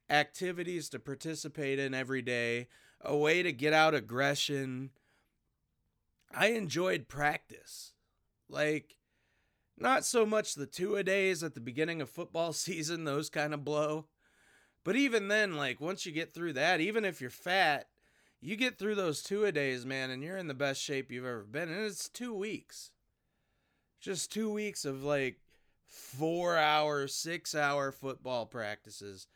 activities 0.09 0.89
to 0.89 0.99
participate 0.99 1.79
in 1.79 1.93
every 1.93 2.21
day, 2.21 2.67
a 3.01 3.15
way 3.15 3.43
to 3.43 3.51
get 3.51 3.73
out 3.73 3.93
aggression. 3.93 4.91
I 6.33 6.47
enjoyed 6.47 7.07
practice. 7.07 7.93
Like, 8.49 8.97
not 9.77 10.05
so 10.05 10.25
much 10.25 10.55
the 10.55 10.65
two 10.65 10.95
a 10.95 11.03
days 11.03 11.43
at 11.43 11.55
the 11.55 11.59
beginning 11.59 12.01
of 12.01 12.09
football 12.09 12.53
season, 12.53 13.03
those 13.03 13.29
kind 13.29 13.53
of 13.53 13.65
blow. 13.65 14.07
But 14.83 14.95
even 14.95 15.29
then, 15.29 15.55
like, 15.55 15.79
once 15.79 16.05
you 16.05 16.11
get 16.11 16.33
through 16.33 16.53
that, 16.53 16.81
even 16.81 17.05
if 17.05 17.21
you're 17.21 17.29
fat, 17.29 17.87
you 18.41 18.57
get 18.57 18.77
through 18.77 18.95
those 18.95 19.23
two 19.23 19.45
a 19.45 19.51
days, 19.51 19.85
man, 19.85 20.09
and 20.09 20.21
you're 20.21 20.37
in 20.37 20.47
the 20.47 20.53
best 20.53 20.81
shape 20.81 21.09
you've 21.09 21.25
ever 21.25 21.43
been. 21.43 21.69
And 21.69 21.85
it's 21.85 22.09
two 22.09 22.33
weeks. 22.33 22.91
Just 24.01 24.33
two 24.33 24.51
weeks 24.51 24.83
of 24.83 25.03
like 25.03 25.37
four 25.87 26.57
hour, 26.57 27.07
six 27.07 27.55
hour 27.55 27.93
football 27.93 28.45
practices. 28.45 29.27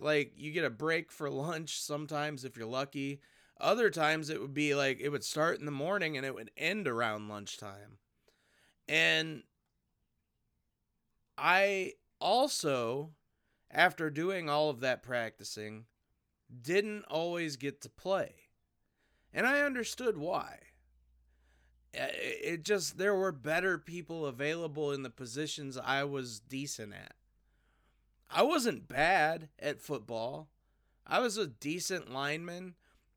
Like 0.00 0.32
you 0.36 0.52
get 0.52 0.64
a 0.64 0.70
break 0.70 1.10
for 1.10 1.30
lunch 1.30 1.80
sometimes 1.80 2.44
if 2.44 2.56
you're 2.56 2.66
lucky. 2.66 3.20
Other 3.58 3.90
times 3.90 4.28
it 4.28 4.40
would 4.40 4.54
be 4.54 4.74
like 4.74 5.00
it 5.00 5.08
would 5.08 5.24
start 5.24 5.58
in 5.58 5.64
the 5.64 5.70
morning 5.70 6.16
and 6.16 6.26
it 6.26 6.34
would 6.34 6.50
end 6.56 6.86
around 6.86 7.28
lunchtime. 7.28 7.98
And 8.88 9.42
I 11.38 11.94
also, 12.20 13.10
after 13.70 14.10
doing 14.10 14.48
all 14.48 14.70
of 14.70 14.80
that 14.80 15.02
practicing, 15.02 15.86
didn't 16.62 17.04
always 17.04 17.56
get 17.56 17.80
to 17.82 17.88
play. 17.88 18.34
And 19.32 19.46
I 19.46 19.60
understood 19.62 20.16
why. 20.16 20.58
It 21.92 22.62
just, 22.62 22.98
there 22.98 23.14
were 23.14 23.32
better 23.32 23.78
people 23.78 24.26
available 24.26 24.92
in 24.92 25.02
the 25.02 25.10
positions 25.10 25.78
I 25.78 26.04
was 26.04 26.40
decent 26.40 26.92
at. 26.92 27.15
I 28.30 28.42
wasn't 28.42 28.88
bad 28.88 29.48
at 29.58 29.80
football. 29.80 30.48
I 31.06 31.20
was 31.20 31.36
a 31.36 31.46
decent 31.46 32.12
lineman. 32.12 32.74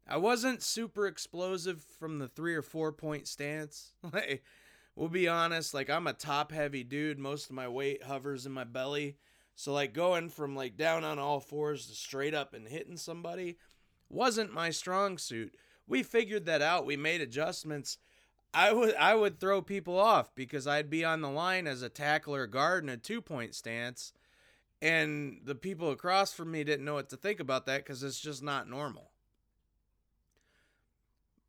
I 0.08 0.18
wasn't 0.18 0.64
super 0.64 1.08
explosive 1.08 1.84
from 2.00 2.20
the 2.20 2.28
three 2.28 2.56
or 2.56 2.62
four 2.62 2.92
point 2.92 3.28
stance. 3.28 3.94
Like, 4.14 4.44
we'll 4.96 5.10
be 5.10 5.28
honest, 5.28 5.74
like, 5.74 5.90
I'm 5.90 6.08
a 6.08 6.14
top 6.14 6.52
heavy 6.52 6.84
dude. 6.84 7.20
Most 7.20 7.50
of 7.50 7.56
my 7.56 7.68
weight 7.68 8.04
hovers 8.04 8.46
in 8.46 8.52
my 8.52 8.64
belly. 8.64 9.18
So 9.60 9.74
like 9.74 9.92
going 9.92 10.30
from 10.30 10.56
like 10.56 10.78
down 10.78 11.04
on 11.04 11.20
all 11.20 11.42
fours 11.42 11.88
to 11.88 11.94
straight 11.94 12.34
up 12.34 12.54
and 12.54 12.66
hitting 12.66 12.96
somebody 12.96 13.58
wasn't 14.08 14.54
my 14.54 14.70
strong 14.70 15.18
suit. 15.18 15.54
We 15.86 16.02
figured 16.02 16.46
that 16.46 16.62
out. 16.62 16.86
We 16.86 16.96
made 16.96 17.20
adjustments. 17.20 17.98
I 18.54 18.72
would 18.72 18.96
I 18.96 19.16
would 19.16 19.38
throw 19.38 19.62
people 19.62 20.00
off 20.00 20.34
because 20.34 20.66
I'd 20.66 20.90
be 20.90 21.04
on 21.04 21.20
the 21.20 21.30
line 21.30 21.68
as 21.68 21.82
a 21.82 21.90
tackler 21.90 22.48
guard 22.48 22.86
in 22.86 22.90
a 22.90 22.96
two 22.96 23.22
point 23.22 23.54
stance, 23.54 24.14
and 24.82 25.42
the 25.44 25.56
people 25.56 25.92
across 25.92 26.34
from 26.34 26.52
me 26.52 26.64
didn't 26.64 26.86
know 26.86 26.96
what 26.96 27.10
to 27.10 27.18
think 27.18 27.40
about 27.40 27.66
that 27.66 27.84
because 27.84 28.04
it's 28.04 28.20
just 28.20 28.42
not 28.42 28.70
normal. 28.70 29.12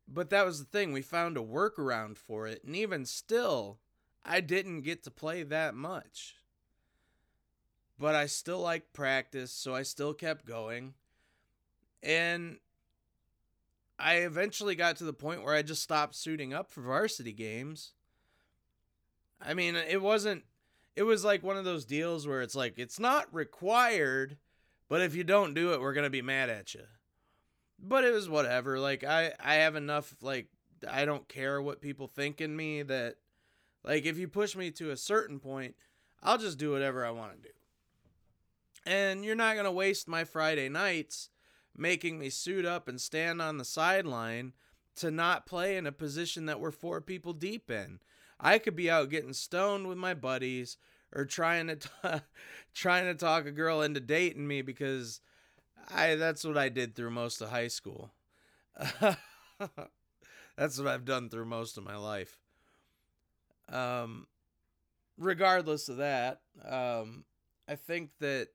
But 0.07 0.29
that 0.31 0.45
was 0.45 0.59
the 0.59 0.65
thing. 0.65 0.91
We 0.91 1.01
found 1.01 1.37
a 1.37 1.41
workaround 1.41 2.17
for 2.17 2.45
it, 2.47 2.63
and 2.65 2.75
even 2.75 3.05
still, 3.05 3.79
I 4.25 4.41
didn't 4.41 4.81
get 4.81 5.03
to 5.03 5.11
play 5.11 5.43
that 5.43 5.73
much 5.73 6.35
but 8.01 8.15
I 8.15 8.25
still 8.25 8.59
like 8.59 8.93
practice, 8.93 9.51
so 9.51 9.75
I 9.75 9.83
still 9.83 10.15
kept 10.15 10.43
going. 10.43 10.95
And 12.01 12.57
I 13.99 14.15
eventually 14.15 14.73
got 14.73 14.95
to 14.97 15.03
the 15.03 15.13
point 15.13 15.43
where 15.43 15.53
I 15.53 15.61
just 15.61 15.83
stopped 15.83 16.15
suiting 16.15 16.51
up 16.51 16.71
for 16.71 16.81
varsity 16.81 17.31
games. 17.31 17.91
I 19.39 19.53
mean, 19.53 19.75
it 19.75 20.01
wasn't 20.01 20.45
it 20.95 21.03
was 21.03 21.23
like 21.23 21.43
one 21.43 21.57
of 21.57 21.65
those 21.65 21.85
deals 21.85 22.27
where 22.27 22.41
it's 22.41 22.55
like 22.55 22.77
it's 22.77 22.99
not 22.99 23.33
required, 23.33 24.37
but 24.89 25.01
if 25.01 25.15
you 25.15 25.23
don't 25.23 25.53
do 25.53 25.73
it, 25.73 25.81
we're 25.81 25.93
to 25.93 26.09
be 26.09 26.21
mad 26.21 26.49
at 26.49 26.73
you. 26.73 26.81
But 27.79 28.03
it 28.03 28.13
was 28.13 28.29
whatever. 28.29 28.79
Like 28.79 29.03
I 29.03 29.33
I 29.39 29.55
have 29.55 29.75
enough 29.75 30.15
like 30.21 30.49
I 30.89 31.05
don't 31.05 31.27
care 31.27 31.61
what 31.61 31.81
people 31.81 32.07
think 32.07 32.41
in 32.41 32.55
me 32.55 32.83
that 32.83 33.15
like 33.83 34.05
if 34.05 34.17
you 34.17 34.27
push 34.27 34.55
me 34.55 34.71
to 34.71 34.91
a 34.91 34.97
certain 34.97 35.39
point, 35.39 35.75
I'll 36.21 36.37
just 36.37 36.57
do 36.57 36.71
whatever 36.71 37.05
I 37.05 37.11
want 37.11 37.33
to 37.33 37.49
do. 37.49 37.53
And 38.85 39.23
you're 39.23 39.35
not 39.35 39.53
going 39.53 39.65
to 39.65 39.71
waste 39.71 40.07
my 40.07 40.23
Friday 40.23 40.67
nights 40.67 41.29
making 41.77 42.19
me 42.19 42.29
suit 42.29 42.65
up 42.65 42.87
and 42.87 42.99
stand 42.99 43.41
on 43.41 43.57
the 43.57 43.65
sideline 43.65 44.53
to 44.95 45.09
not 45.09 45.45
play 45.45 45.77
in 45.77 45.87
a 45.87 45.91
position 45.91 46.45
that 46.45 46.59
we're 46.59 46.71
four 46.71 46.99
people 46.99 47.33
deep 47.33 47.71
in. 47.71 47.99
I 48.41 48.59
could 48.59 48.75
be 48.75 48.89
out 48.89 49.09
getting 49.09 49.33
stoned 49.33 49.87
with 49.87 49.97
my 49.97 50.13
buddies 50.15 50.77
or 51.13 51.25
trying 51.25 51.67
to 51.67 51.75
t- 51.77 51.89
trying 52.73 53.05
to 53.05 53.15
talk 53.15 53.45
a 53.45 53.51
girl 53.51 53.81
into 53.81 53.99
dating 54.01 54.47
me 54.47 54.61
because 54.63 55.21
I 55.89 56.15
that's 56.15 56.43
what 56.43 56.57
I 56.57 56.69
did 56.69 56.95
through 56.95 57.11
most 57.11 57.41
of 57.41 57.49
high 57.49 57.67
school. 57.69 58.11
that's 60.57 60.77
what 60.77 60.87
I've 60.87 61.05
done 61.05 61.29
through 61.29 61.45
most 61.45 61.77
of 61.77 61.83
my 61.83 61.97
life. 61.97 62.39
Um 63.69 64.27
regardless 65.17 65.89
of 65.89 65.97
that, 65.97 66.41
um 66.65 67.25
I 67.67 67.75
think 67.75 68.11
that 68.19 68.49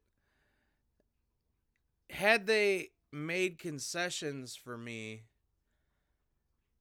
had 2.10 2.46
they 2.46 2.90
made 3.12 3.58
concessions 3.58 4.56
for 4.56 4.76
me 4.76 5.22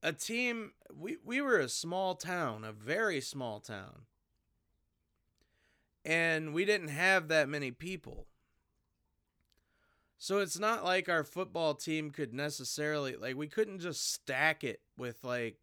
a 0.05 0.13
team 0.13 0.71
we 0.95 1.17
we 1.25 1.41
were 1.41 1.57
a 1.57 1.67
small 1.67 2.13
town, 2.13 2.63
a 2.63 2.71
very 2.71 3.19
small 3.19 3.59
town. 3.59 4.03
And 6.05 6.53
we 6.53 6.63
didn't 6.63 6.89
have 6.89 7.27
that 7.29 7.49
many 7.49 7.71
people. 7.71 8.27
So 10.19 10.37
it's 10.37 10.59
not 10.59 10.83
like 10.83 11.09
our 11.09 11.23
football 11.23 11.73
team 11.73 12.11
could 12.11 12.35
necessarily 12.35 13.15
like 13.15 13.35
we 13.35 13.47
couldn't 13.47 13.79
just 13.79 14.13
stack 14.13 14.63
it 14.63 14.81
with 14.95 15.23
like 15.23 15.57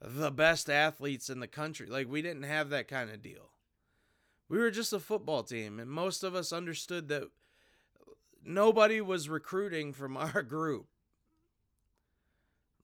the 0.00 0.30
best 0.30 0.70
athletes 0.70 1.28
in 1.28 1.40
the 1.40 1.46
country. 1.46 1.86
Like 1.86 2.08
we 2.08 2.22
didn't 2.22 2.44
have 2.44 2.70
that 2.70 2.88
kind 2.88 3.10
of 3.10 3.20
deal. 3.20 3.50
We 4.48 4.56
were 4.56 4.70
just 4.70 4.94
a 4.94 5.00
football 5.00 5.42
team 5.42 5.78
and 5.78 5.90
most 5.90 6.24
of 6.24 6.34
us 6.34 6.50
understood 6.50 7.08
that 7.08 7.24
nobody 8.42 9.02
was 9.02 9.28
recruiting 9.28 9.92
from 9.92 10.16
our 10.16 10.42
group. 10.42 10.86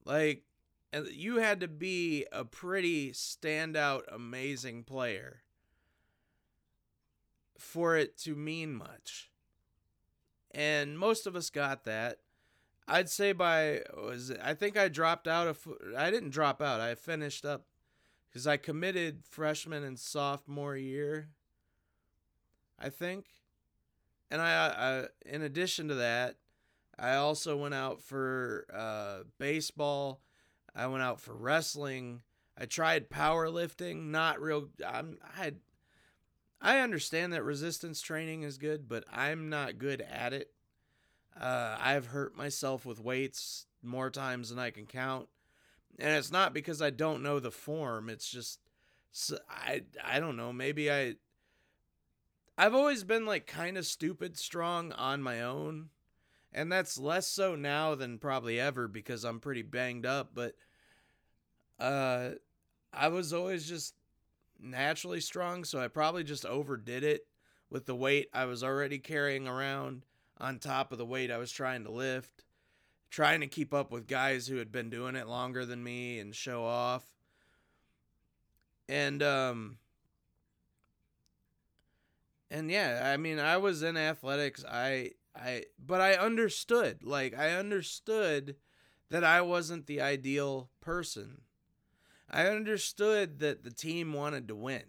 Like 0.05 0.43
you 1.11 1.37
had 1.37 1.59
to 1.61 1.67
be 1.67 2.25
a 2.31 2.45
pretty 2.45 3.11
standout 3.11 4.03
amazing 4.11 4.83
player 4.83 5.41
for 7.57 7.97
it 7.97 8.17
to 8.19 8.35
mean 8.35 8.73
much. 8.73 9.31
And 10.51 10.99
most 10.99 11.25
of 11.25 11.35
us 11.35 11.49
got 11.49 11.85
that. 11.85 12.19
I'd 12.87 13.09
say 13.09 13.31
by 13.31 13.81
was 13.95 14.29
it, 14.29 14.39
I 14.43 14.53
think 14.53 14.77
I 14.77 14.87
dropped 14.87 15.27
out 15.27 15.47
of 15.47 15.67
I 15.97 16.11
didn't 16.11 16.31
drop 16.31 16.61
out. 16.61 16.81
I 16.81 16.95
finished 16.95 17.45
up 17.45 17.65
cuz 18.31 18.45
I 18.45 18.57
committed 18.57 19.23
freshman 19.25 19.83
and 19.83 19.97
sophomore 19.97 20.75
year. 20.75 21.29
I 22.77 22.89
think. 22.89 23.27
And 24.29 24.41
I, 24.41 24.67
I 24.67 25.07
in 25.25 25.41
addition 25.41 25.87
to 25.87 25.95
that, 25.95 26.35
I 26.99 27.15
also 27.15 27.55
went 27.57 27.73
out 27.73 28.01
for 28.01 28.67
uh, 28.71 29.23
baseball. 29.39 30.21
I 30.75 30.87
went 30.87 31.03
out 31.03 31.19
for 31.19 31.33
wrestling. 31.33 32.21
I 32.57 32.65
tried 32.65 33.09
powerlifting. 33.09 34.07
Not 34.07 34.41
real. 34.41 34.69
I'm. 34.85 35.17
I. 35.37 35.53
I 36.61 36.79
understand 36.79 37.33
that 37.33 37.43
resistance 37.43 38.01
training 38.01 38.43
is 38.43 38.57
good, 38.57 38.87
but 38.87 39.03
I'm 39.11 39.49
not 39.49 39.77
good 39.77 40.01
at 40.01 40.31
it. 40.33 40.51
Uh, 41.39 41.75
I've 41.79 42.07
hurt 42.07 42.37
myself 42.37 42.85
with 42.85 43.03
weights 43.03 43.65
more 43.81 44.09
times 44.09 44.49
than 44.49 44.59
I 44.59 44.69
can 44.69 44.85
count, 44.85 45.27
and 45.99 46.15
it's 46.17 46.31
not 46.31 46.53
because 46.53 46.81
I 46.81 46.89
don't 46.89 47.23
know 47.23 47.39
the 47.39 47.51
form. 47.51 48.09
It's 48.09 48.29
just 48.29 48.59
I. 49.49 49.83
I 50.03 50.19
don't 50.19 50.37
know. 50.37 50.53
Maybe 50.53 50.91
I. 50.91 51.15
I've 52.57 52.75
always 52.75 53.03
been 53.03 53.25
like 53.25 53.47
kind 53.47 53.77
of 53.77 53.85
stupid 53.85 54.37
strong 54.37 54.91
on 54.91 55.23
my 55.23 55.41
own 55.41 55.89
and 56.53 56.71
that's 56.71 56.97
less 56.97 57.27
so 57.27 57.55
now 57.55 57.95
than 57.95 58.19
probably 58.19 58.59
ever 58.59 58.87
because 58.87 59.23
I'm 59.23 59.39
pretty 59.39 59.63
banged 59.63 60.05
up. 60.05 60.31
But 60.33 60.55
uh, 61.79 62.31
I 62.93 63.07
was 63.07 63.33
always 63.33 63.67
just 63.67 63.95
naturally 64.59 65.19
strong, 65.19 65.63
so 65.63 65.79
I 65.79 65.87
probably 65.87 66.23
just 66.23 66.45
overdid 66.45 67.03
it 67.03 67.27
with 67.69 67.85
the 67.85 67.95
weight 67.95 68.29
I 68.33 68.45
was 68.45 68.63
already 68.63 68.99
carrying 68.99 69.47
around 69.47 70.03
on 70.39 70.59
top 70.59 70.91
of 70.91 70.97
the 70.97 71.05
weight 71.05 71.31
I 71.31 71.37
was 71.37 71.51
trying 71.51 71.83
to 71.85 71.91
lift, 71.91 72.43
trying 73.09 73.41
to 73.41 73.47
keep 73.47 73.73
up 73.73 73.91
with 73.91 74.07
guys 74.07 74.47
who 74.47 74.57
had 74.57 74.71
been 74.71 74.89
doing 74.89 75.15
it 75.15 75.27
longer 75.27 75.65
than 75.65 75.83
me 75.83 76.19
and 76.19 76.35
show 76.35 76.63
off. 76.63 77.03
And 78.87 79.23
um 79.23 79.77
and 82.51 82.69
yeah, 82.69 83.11
I 83.11 83.17
mean, 83.17 83.39
I 83.39 83.57
was 83.57 83.81
in 83.81 83.97
athletics. 83.97 84.63
I 84.69 85.11
I 85.35 85.65
but 85.83 86.01
I 86.01 86.13
understood. 86.13 87.03
Like 87.03 87.37
I 87.37 87.51
understood 87.51 88.55
that 89.09 89.23
I 89.23 89.41
wasn't 89.41 89.87
the 89.87 90.01
ideal 90.01 90.69
person. 90.81 91.41
I 92.29 92.47
understood 92.47 93.39
that 93.39 93.63
the 93.63 93.71
team 93.71 94.13
wanted 94.13 94.47
to 94.47 94.55
win. 94.55 94.83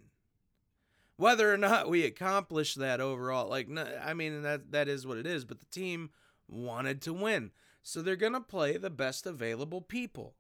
Whether 1.17 1.53
or 1.53 1.59
not 1.59 1.89
we 1.89 2.05
accomplished 2.05 2.79
that 2.79 3.01
overall, 3.01 3.49
like 3.49 3.69
I 4.03 4.15
mean 4.15 4.43
that 4.43 4.73
that 4.73 4.89
is 4.89 5.07
what 5.07 5.19
it 5.19 5.27
is, 5.27 5.45
but 5.45 5.61
the 5.61 5.67
team 5.67 6.11
wanted 6.49 7.01
to 7.03 7.13
win. 7.13 7.51
So 7.83 8.01
they're 8.01 8.17
going 8.17 8.33
to 8.33 8.41
play 8.41 8.77
the 8.79 8.91
best 8.91 9.27
available 9.27 9.83
people. 9.83 10.35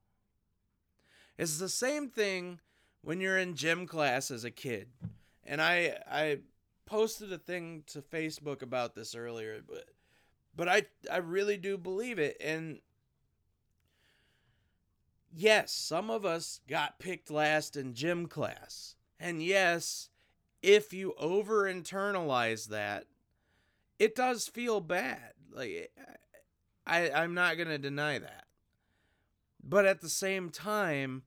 It's 1.36 1.58
the 1.58 1.68
same 1.68 2.08
thing 2.08 2.60
when 3.02 3.20
you're 3.20 3.36
in 3.36 3.54
gym 3.54 3.86
class 3.86 4.30
as 4.30 4.44
a 4.44 4.50
kid. 4.50 4.88
And 5.44 5.60
I 5.60 5.98
I 6.10 6.38
posted 6.86 7.32
a 7.32 7.38
thing 7.38 7.84
to 7.88 8.02
Facebook 8.02 8.62
about 8.62 8.94
this 8.94 9.14
earlier, 9.14 9.60
but 9.66 9.84
but 10.56 10.68
I 10.68 10.82
I 11.10 11.18
really 11.18 11.56
do 11.56 11.76
believe 11.76 12.18
it 12.18 12.36
and 12.40 12.80
yes, 15.34 15.72
some 15.72 16.10
of 16.10 16.24
us 16.24 16.60
got 16.68 16.98
picked 16.98 17.30
last 17.30 17.76
in 17.76 17.94
gym 17.94 18.26
class. 18.26 18.96
And 19.18 19.42
yes, 19.42 20.10
if 20.62 20.92
you 20.92 21.14
over 21.18 21.64
internalize 21.64 22.68
that, 22.68 23.06
it 23.98 24.14
does 24.14 24.48
feel 24.48 24.80
bad. 24.80 25.32
Like 25.52 25.92
I 26.86 27.10
I'm 27.10 27.34
not 27.34 27.56
going 27.56 27.68
to 27.68 27.78
deny 27.78 28.18
that. 28.18 28.44
But 29.62 29.86
at 29.86 30.00
the 30.00 30.10
same 30.10 30.50
time, 30.50 31.22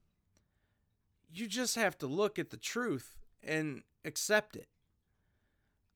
you 1.31 1.47
just 1.47 1.75
have 1.75 1.97
to 1.99 2.07
look 2.07 2.37
at 2.37 2.51
the 2.51 2.57
truth 2.57 3.15
and 3.43 3.83
accept 4.05 4.55
it. 4.55 4.67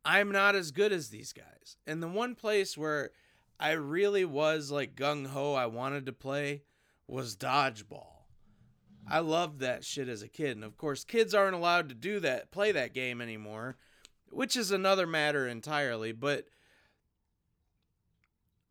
I'm 0.04 0.32
not 0.32 0.56
as 0.56 0.72
good 0.72 0.92
as 0.92 1.10
these 1.10 1.34
guys. 1.34 1.78
And 1.86 2.02
the 2.02 2.08
one 2.08 2.36
place 2.36 2.78
where 2.78 3.12
I 3.60 3.72
really 3.72 4.26
was 4.26 4.72
like 4.72 4.96
gung 4.96 5.28
ho, 5.28 5.54
I 5.54 5.68
wanted 5.68 6.06
to 6.08 6.14
play 6.14 6.64
was 7.08 7.36
dodgeball. 7.36 8.08
I 9.08 9.20
loved 9.20 9.60
that 9.60 9.84
shit 9.84 10.08
as 10.10 10.22
a 10.22 10.28
kid. 10.28 10.58
And 10.58 10.64
of 10.64 10.78
course, 10.78 11.04
kids 11.04 11.34
aren't 11.34 11.56
allowed 11.56 11.90
to 11.90 11.96
do 11.96 12.20
that, 12.22 12.52
play 12.52 12.72
that 12.72 12.94
game 12.94 13.22
anymore, 13.22 13.78
which 14.30 14.56
is 14.56 14.72
another 14.72 15.06
matter 15.06 15.48
entirely. 15.48 16.12
But 16.12 16.46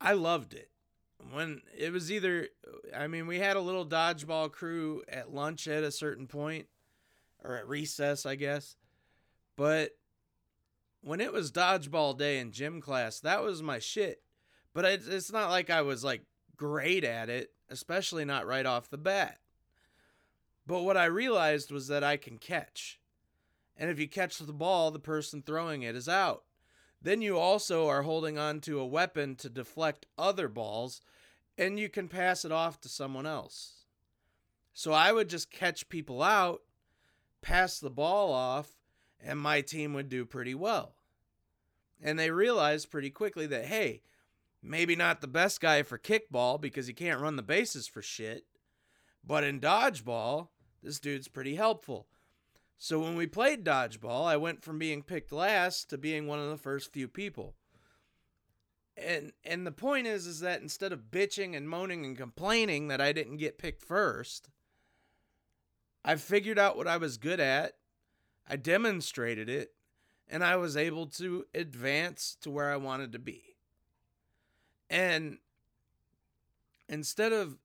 I 0.01 0.15
loved 0.15 0.55
it. 0.55 0.71
When 1.33 1.61
it 1.77 1.93
was 1.93 2.11
either, 2.11 2.49
I 2.97 3.07
mean, 3.07 3.27
we 3.27 3.39
had 3.39 3.57
a 3.57 3.61
little 3.61 3.85
dodgeball 3.85 4.51
crew 4.53 5.03
at 5.07 5.35
lunch 5.35 5.69
at 5.69 5.85
a 5.85 5.91
certain 5.91 6.27
point, 6.27 6.67
or 7.45 7.57
at 7.57 7.69
recess, 7.69 8.25
I 8.25 8.37
guess. 8.37 8.77
But 9.57 9.91
when 11.03 11.21
it 11.21 11.33
was 11.33 11.51
dodgeball 11.53 12.17
day 12.17 12.39
in 12.39 12.53
gym 12.53 12.81
class, 12.81 13.21
that 13.21 13.43
was 13.43 13.63
my 13.63 13.79
shit. 13.79 14.23
But 14.73 14.85
it's 14.85 15.33
not 15.33 15.51
like 15.51 15.71
I 15.71 15.83
was 15.83 16.05
like 16.05 16.23
great 16.57 17.05
at 17.05 17.29
it, 17.29 17.53
especially 17.69 18.25
not 18.25 18.47
right 18.47 18.67
off 18.67 18.91
the 18.91 18.99
bat. 18.99 19.39
But 20.67 20.83
what 20.83 20.97
I 20.97 21.07
realized 21.07 21.73
was 21.73 21.89
that 21.89 22.05
I 22.05 22.17
can 22.17 22.39
catch. 22.39 23.01
And 23.77 23.91
if 23.91 23.99
you 23.99 24.07
catch 24.07 24.39
the 24.39 24.53
ball, 24.53 24.91
the 24.91 24.99
person 24.99 25.43
throwing 25.43 25.83
it 25.83 25.97
is 25.97 26.09
out. 26.09 26.45
Then 27.03 27.23
you 27.23 27.39
also 27.39 27.89
are 27.89 28.03
holding 28.03 28.37
on 28.37 28.61
to 28.61 28.79
a 28.79 28.87
weapon 28.87 29.35
to 29.37 29.49
deflect 29.49 30.07
other 30.19 30.49
balls, 30.49 31.01
and 31.57 31.81
you 31.81 31.89
can 31.89 32.09
pass 32.09 32.45
it 32.45 32.53
off 32.53 32.81
to 32.83 32.89
someone 32.89 33.27
else. 33.27 33.87
So 34.75 34.93
I 34.93 35.11
would 35.11 35.29
just 35.29 35.51
catch 35.51 35.89
people 35.89 36.23
out, 36.23 36.61
pass 37.41 37.81
the 37.81 37.91
ball 37.91 38.33
off, 38.33 38.80
and 39.23 39.39
my 39.39 39.61
team 39.61 39.93
would 39.95 40.09
do 40.09 40.25
pretty 40.25 40.55
well. 40.55 40.95
And 42.03 42.19
they 42.19 42.31
realized 42.31 42.91
pretty 42.91 43.11
quickly 43.11 43.47
that, 43.47 43.67
hey, 43.67 44.03
maybe 44.63 44.97
not 44.97 45.21
the 45.21 45.27
best 45.27 45.61
guy 45.61 45.83
for 45.83 45.99
kickball 45.99 46.61
because 46.61 46.87
he 46.87 46.93
can't 46.93 47.21
run 47.21 47.37
the 47.37 47.43
bases 47.43 47.87
for 47.87 48.03
shit, 48.03 48.45
but 49.25 49.45
in 49.45 49.61
dodgeball, 49.61 50.49
this 50.83 50.99
dude's 50.99 51.29
pretty 51.29 51.57
helpful. 51.57 52.07
So 52.79 52.99
when 52.99 53.15
we 53.15 53.27
played 53.27 53.65
dodgeball, 53.65 54.25
I 54.25 54.39
went 54.39 54.63
from 54.63 54.79
being 54.79 55.03
picked 55.03 55.33
last 55.33 55.91
to 55.91 55.99
being 55.99 56.27
one 56.27 56.39
of 56.39 56.49
the 56.49 56.57
first 56.57 56.93
few 56.93 57.09
people. 57.09 57.55
And 58.97 59.33
and 59.45 59.67
the 59.67 59.73
point 59.73 60.07
is 60.07 60.27
is 60.27 60.41
that 60.41 60.63
instead 60.63 60.93
of 60.93 61.11
bitching 61.11 61.57
and 61.57 61.69
moaning 61.69 62.05
and 62.05 62.17
complaining 62.17 62.89
that 62.89 63.01
I 63.01 63.13
didn't 63.13 63.37
get 63.37 63.59
picked 63.59 63.83
first, 63.83 64.49
I 66.05 66.17
figured 66.17 66.59
out 66.59 66.77
what 66.77 66.89
I 66.89 66.97
was 66.97 67.19
good 67.19 67.41
at 67.41 67.75
I 68.51 68.57
demonstrated 68.57 69.49
it, 69.49 69.73
and 70.29 70.43
I 70.43 70.57
was 70.57 70.77
able 70.77 71.07
to 71.07 71.47
advance 71.55 72.37
to 72.41 72.51
where 72.51 72.73
I 72.73 72.77
wanted 72.77 73.13
to 73.13 73.21
be. 73.21 73.55
And 74.91 75.39
instead 76.89 77.33
of 77.33 77.59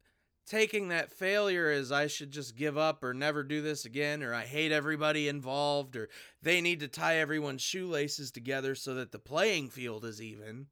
taking 0.45 0.89
that 0.89 1.11
failure 1.11 1.71
as 1.71 1.91
I 1.91 2.05
should 2.05 2.29
just 2.29 2.55
give 2.55 2.77
up 2.77 3.03
or 3.03 3.15
never 3.15 3.41
do 3.41 3.63
this 3.63 3.85
again, 3.85 4.21
or 4.21 4.31
I 4.31 4.43
hate 4.43 4.71
everybody 4.71 5.27
involved, 5.27 5.95
or 5.95 6.07
they 6.43 6.61
need 6.61 6.81
to 6.81 6.87
tie 6.87 7.17
everyone's 7.17 7.63
shoelaces 7.63 8.29
together 8.29 8.75
so 8.75 8.93
that 8.93 9.11
the 9.11 9.17
playing 9.17 9.69
field 9.69 10.05
is 10.05 10.21
even, 10.21 10.67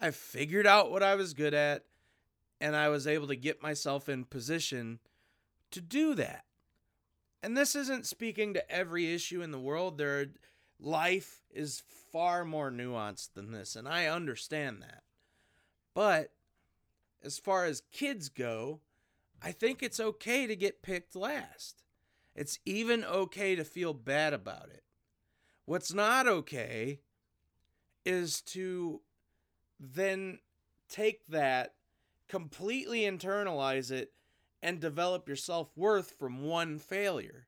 I 0.00 0.10
figured 0.10 0.66
out 0.66 0.90
what 0.90 1.02
I 1.02 1.16
was 1.16 1.34
good 1.34 1.52
at, 1.52 1.84
and 2.62 2.74
I 2.74 2.88
was 2.88 3.06
able 3.06 3.26
to 3.26 3.36
get 3.36 3.62
myself 3.62 4.08
in 4.08 4.24
position 4.24 5.00
to 5.70 5.82
do 5.82 6.14
that 6.14 6.45
and 7.42 7.56
this 7.56 7.74
isn't 7.74 8.06
speaking 8.06 8.54
to 8.54 8.70
every 8.70 9.12
issue 9.14 9.42
in 9.42 9.50
the 9.50 9.60
world. 9.60 9.98
There, 9.98 10.26
life 10.80 11.42
is 11.50 11.82
far 12.12 12.44
more 12.44 12.70
nuanced 12.70 13.34
than 13.34 13.52
this, 13.52 13.76
and 13.76 13.88
I 13.88 14.06
understand 14.06 14.82
that. 14.82 15.02
But 15.94 16.32
as 17.22 17.38
far 17.38 17.64
as 17.64 17.82
kids 17.92 18.28
go, 18.28 18.80
I 19.42 19.52
think 19.52 19.82
it's 19.82 20.00
okay 20.00 20.46
to 20.46 20.56
get 20.56 20.82
picked 20.82 21.16
last. 21.16 21.82
It's 22.34 22.58
even 22.64 23.04
okay 23.04 23.54
to 23.56 23.64
feel 23.64 23.94
bad 23.94 24.32
about 24.32 24.68
it. 24.70 24.82
What's 25.64 25.92
not 25.92 26.28
okay 26.28 27.00
is 28.04 28.40
to 28.42 29.00
then 29.80 30.38
take 30.88 31.26
that, 31.26 31.74
completely 32.28 33.00
internalize 33.00 33.90
it, 33.90 34.12
and 34.62 34.80
develop 34.80 35.28
your 35.28 35.36
self 35.36 35.76
worth 35.76 36.14
from 36.18 36.44
one 36.44 36.78
failure. 36.78 37.46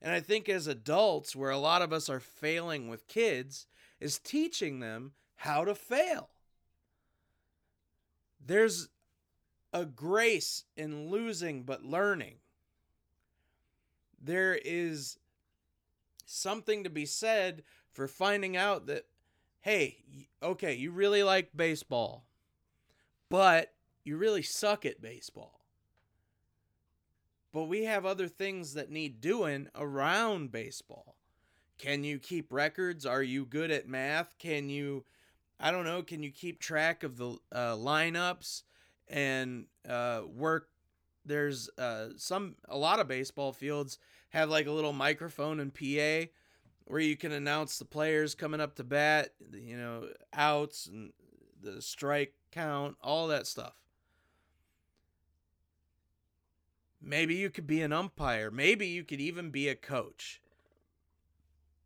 And 0.00 0.12
I 0.12 0.20
think 0.20 0.48
as 0.48 0.66
adults, 0.66 1.36
where 1.36 1.50
a 1.50 1.58
lot 1.58 1.82
of 1.82 1.92
us 1.92 2.08
are 2.08 2.20
failing 2.20 2.88
with 2.88 3.06
kids, 3.06 3.66
is 4.00 4.18
teaching 4.18 4.80
them 4.80 5.12
how 5.36 5.64
to 5.64 5.74
fail. 5.74 6.28
There's 8.44 8.88
a 9.72 9.84
grace 9.84 10.64
in 10.76 11.08
losing 11.08 11.62
but 11.62 11.84
learning. 11.84 12.36
There 14.20 14.58
is 14.64 15.18
something 16.26 16.84
to 16.84 16.90
be 16.90 17.06
said 17.06 17.62
for 17.92 18.08
finding 18.08 18.56
out 18.56 18.86
that, 18.86 19.06
hey, 19.60 19.98
okay, 20.42 20.74
you 20.74 20.90
really 20.90 21.22
like 21.22 21.56
baseball, 21.56 22.24
but 23.28 23.72
you 24.04 24.16
really 24.16 24.42
suck 24.42 24.84
at 24.84 25.00
baseball. 25.00 25.61
But 27.52 27.64
we 27.64 27.84
have 27.84 28.06
other 28.06 28.28
things 28.28 28.74
that 28.74 28.90
need 28.90 29.20
doing 29.20 29.68
around 29.74 30.52
baseball. 30.52 31.16
Can 31.78 32.04
you 32.04 32.18
keep 32.18 32.52
records? 32.52 33.04
Are 33.04 33.22
you 33.22 33.44
good 33.44 33.70
at 33.70 33.88
math? 33.88 34.38
Can 34.38 34.68
you, 34.70 35.04
I 35.60 35.70
don't 35.70 35.84
know, 35.84 36.02
can 36.02 36.22
you 36.22 36.30
keep 36.30 36.60
track 36.60 37.02
of 37.02 37.16
the 37.16 37.36
uh, 37.50 37.74
lineups 37.74 38.62
and 39.08 39.66
uh, 39.88 40.22
work? 40.26 40.68
There's 41.24 41.68
uh, 41.78 42.08
some, 42.16 42.56
a 42.68 42.76
lot 42.76 43.00
of 43.00 43.08
baseball 43.08 43.52
fields 43.52 43.98
have 44.30 44.48
like 44.48 44.66
a 44.66 44.72
little 44.72 44.92
microphone 44.92 45.60
and 45.60 45.74
PA 45.74 46.30
where 46.84 47.00
you 47.00 47.16
can 47.16 47.32
announce 47.32 47.78
the 47.78 47.84
players 47.84 48.34
coming 48.34 48.60
up 48.60 48.76
to 48.76 48.84
bat, 48.84 49.30
you 49.52 49.76
know, 49.76 50.08
outs 50.32 50.86
and 50.86 51.12
the 51.60 51.80
strike 51.80 52.34
count, 52.50 52.96
all 53.02 53.28
that 53.28 53.46
stuff. 53.46 53.81
Maybe 57.02 57.34
you 57.34 57.50
could 57.50 57.66
be 57.66 57.82
an 57.82 57.92
umpire. 57.92 58.50
Maybe 58.50 58.86
you 58.86 59.02
could 59.02 59.20
even 59.20 59.50
be 59.50 59.68
a 59.68 59.74
coach. 59.74 60.40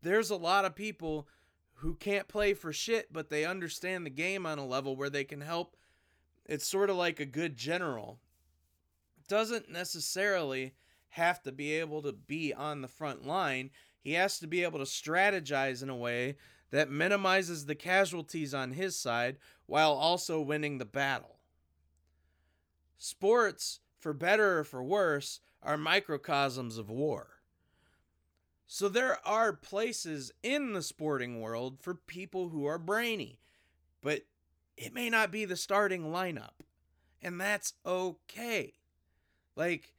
There's 0.02 0.30
a 0.30 0.36
lot 0.36 0.64
of 0.64 0.74
people 0.74 1.26
who 1.80 1.94
can't 1.94 2.28
play 2.28 2.54
for 2.54 2.72
shit, 2.72 3.12
but 3.12 3.30
they 3.30 3.44
understand 3.44 4.04
the 4.04 4.10
game 4.10 4.46
on 4.46 4.58
a 4.58 4.66
level 4.66 4.94
where 4.94 5.10
they 5.10 5.24
can 5.24 5.40
help. 5.40 5.76
It's 6.44 6.66
sort 6.66 6.90
of 6.90 6.96
like 6.96 7.18
a 7.18 7.26
good 7.26 7.56
general. 7.56 8.18
Doesn't 9.28 9.70
necessarily 9.70 10.74
have 11.10 11.42
to 11.42 11.52
be 11.52 11.72
able 11.72 12.02
to 12.02 12.12
be 12.12 12.52
on 12.52 12.82
the 12.82 12.88
front 12.88 13.26
line. 13.26 13.70
He 14.00 14.12
has 14.12 14.38
to 14.40 14.46
be 14.46 14.62
able 14.62 14.78
to 14.78 14.84
strategize 14.84 15.82
in 15.82 15.88
a 15.88 15.96
way 15.96 16.36
that 16.70 16.90
minimizes 16.90 17.66
the 17.66 17.74
casualties 17.74 18.52
on 18.52 18.72
his 18.72 18.96
side 18.98 19.38
while 19.66 19.92
also 19.92 20.40
winning 20.40 20.78
the 20.78 20.84
battle. 20.84 21.36
Sports 22.98 23.80
for 24.06 24.12
better 24.12 24.60
or 24.60 24.62
for 24.62 24.84
worse, 24.84 25.40
are 25.64 25.76
microcosms 25.76 26.78
of 26.78 26.88
war. 26.88 27.40
So 28.64 28.88
there 28.88 29.18
are 29.26 29.52
places 29.52 30.30
in 30.44 30.74
the 30.74 30.82
sporting 30.84 31.40
world 31.40 31.78
for 31.80 31.92
people 31.92 32.50
who 32.50 32.66
are 32.66 32.78
brainy, 32.78 33.40
but 34.00 34.20
it 34.76 34.94
may 34.94 35.10
not 35.10 35.32
be 35.32 35.44
the 35.44 35.56
starting 35.56 36.04
lineup. 36.04 36.52
And 37.20 37.40
that's 37.40 37.72
okay. 37.84 38.74
Like, 39.56 39.92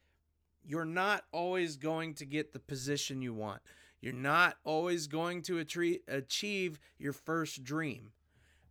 you're 0.64 0.86
not 0.86 1.26
always 1.34 1.76
going 1.76 2.14
to 2.14 2.26
get 2.26 2.53
the 2.53 2.60
position 2.60 3.22
you 3.22 3.34
want. 3.34 3.62
You're 3.99 4.14
not 4.14 4.55
always 4.64 5.08
going 5.08 5.41
to 5.41 5.60
achieve 5.60 6.80
your 6.97 7.12
first 7.12 7.62
dream. 7.66 8.14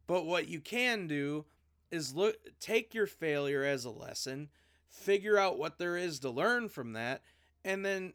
But 0.06 0.24
what 0.24 0.48
you 0.48 0.60
can 0.60 1.06
do 1.06 1.44
is 1.90 2.14
look 2.14 2.38
take 2.58 2.94
your 2.94 3.06
failure 3.06 3.64
as 3.64 3.84
a 3.84 3.90
lesson 3.90 4.48
figure 4.96 5.38
out 5.38 5.58
what 5.58 5.78
there 5.78 5.96
is 5.96 6.18
to 6.20 6.30
learn 6.30 6.68
from 6.68 6.92
that, 6.94 7.22
and 7.64 7.84
then 7.84 8.14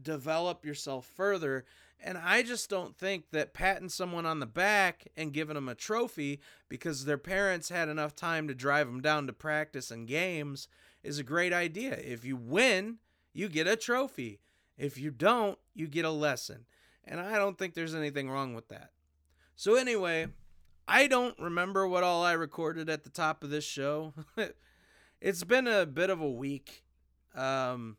develop 0.00 0.64
yourself 0.64 1.06
further. 1.06 1.64
And 2.00 2.16
I 2.16 2.42
just 2.42 2.70
don't 2.70 2.96
think 2.96 3.30
that 3.32 3.54
patting 3.54 3.88
someone 3.88 4.26
on 4.26 4.38
the 4.38 4.46
back 4.46 5.08
and 5.16 5.32
giving 5.32 5.54
them 5.54 5.68
a 5.68 5.74
trophy 5.74 6.40
because 6.68 7.04
their 7.04 7.18
parents 7.18 7.70
had 7.70 7.88
enough 7.88 8.14
time 8.14 8.46
to 8.48 8.54
drive 8.54 8.86
them 8.86 9.00
down 9.00 9.26
to 9.26 9.32
practice 9.32 9.90
and 9.90 10.06
games 10.06 10.68
is 11.02 11.18
a 11.18 11.24
great 11.24 11.52
idea. 11.52 11.94
If 11.94 12.24
you 12.24 12.36
win, 12.36 12.98
you 13.32 13.48
get 13.48 13.66
a 13.66 13.76
trophy. 13.76 14.40
If 14.76 14.98
you 14.98 15.10
don't, 15.10 15.58
you 15.74 15.88
get 15.88 16.04
a 16.04 16.10
lesson. 16.10 16.66
And 17.04 17.20
I 17.20 17.36
don't 17.36 17.58
think 17.58 17.74
there's 17.74 17.94
anything 17.94 18.30
wrong 18.30 18.54
with 18.54 18.68
that. 18.68 18.90
So, 19.56 19.74
anyway, 19.74 20.28
I 20.86 21.08
don't 21.08 21.38
remember 21.38 21.88
what 21.88 22.04
all 22.04 22.22
I 22.22 22.32
recorded 22.32 22.88
at 22.88 23.02
the 23.02 23.10
top 23.10 23.42
of 23.42 23.50
this 23.50 23.64
show. 23.64 24.12
it's 25.20 25.44
been 25.44 25.66
a 25.66 25.86
bit 25.86 26.10
of 26.10 26.20
a 26.20 26.30
week. 26.30 26.84
Um, 27.34 27.96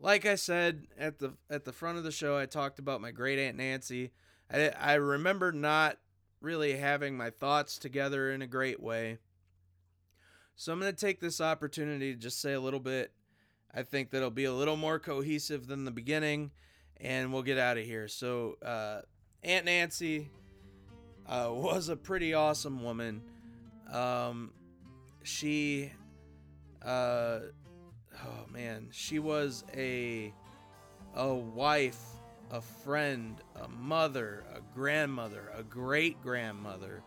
like 0.00 0.26
I 0.26 0.34
said 0.34 0.86
at 0.98 1.18
the 1.18 1.34
at 1.48 1.64
the 1.64 1.72
front 1.72 1.98
of 1.98 2.04
the 2.04 2.12
show, 2.12 2.36
I 2.36 2.46
talked 2.46 2.78
about 2.78 3.00
my 3.00 3.10
great 3.10 3.38
aunt 3.38 3.56
Nancy. 3.56 4.12
I 4.52 4.68
I 4.78 4.94
remember 4.94 5.52
not 5.52 5.98
really 6.40 6.76
having 6.76 7.16
my 7.16 7.30
thoughts 7.30 7.78
together 7.78 8.30
in 8.30 8.42
a 8.42 8.46
great 8.46 8.82
way. 8.82 9.18
So 10.56 10.72
I'm 10.72 10.78
going 10.78 10.92
to 10.92 10.96
take 10.96 11.20
this 11.20 11.40
opportunity 11.40 12.12
to 12.12 12.18
just 12.18 12.40
say 12.40 12.52
a 12.52 12.60
little 12.60 12.80
bit. 12.80 13.12
I 13.74 13.82
think 13.82 14.10
that'll 14.10 14.30
be 14.30 14.44
a 14.44 14.52
little 14.52 14.76
more 14.76 15.00
cohesive 15.00 15.66
than 15.66 15.84
the 15.84 15.90
beginning, 15.90 16.52
and 17.00 17.32
we'll 17.32 17.42
get 17.42 17.58
out 17.58 17.76
of 17.76 17.84
here. 17.84 18.06
So 18.06 18.56
uh, 18.64 19.00
Aunt 19.42 19.64
Nancy 19.64 20.30
uh, 21.26 21.48
was 21.50 21.88
a 21.88 21.96
pretty 21.96 22.34
awesome 22.34 22.84
woman. 22.84 23.22
Um, 23.92 24.52
she 25.24 25.90
uh, 26.84 27.40
oh 28.16 28.46
man, 28.52 28.88
she 28.90 29.18
was 29.18 29.64
a 29.74 30.32
a 31.14 31.32
wife, 31.32 32.00
a 32.50 32.60
friend, 32.60 33.40
a 33.62 33.68
mother, 33.68 34.44
a 34.54 34.60
grandmother, 34.74 35.52
a 35.56 35.62
great 35.62 36.20
grandmother, 36.22 37.02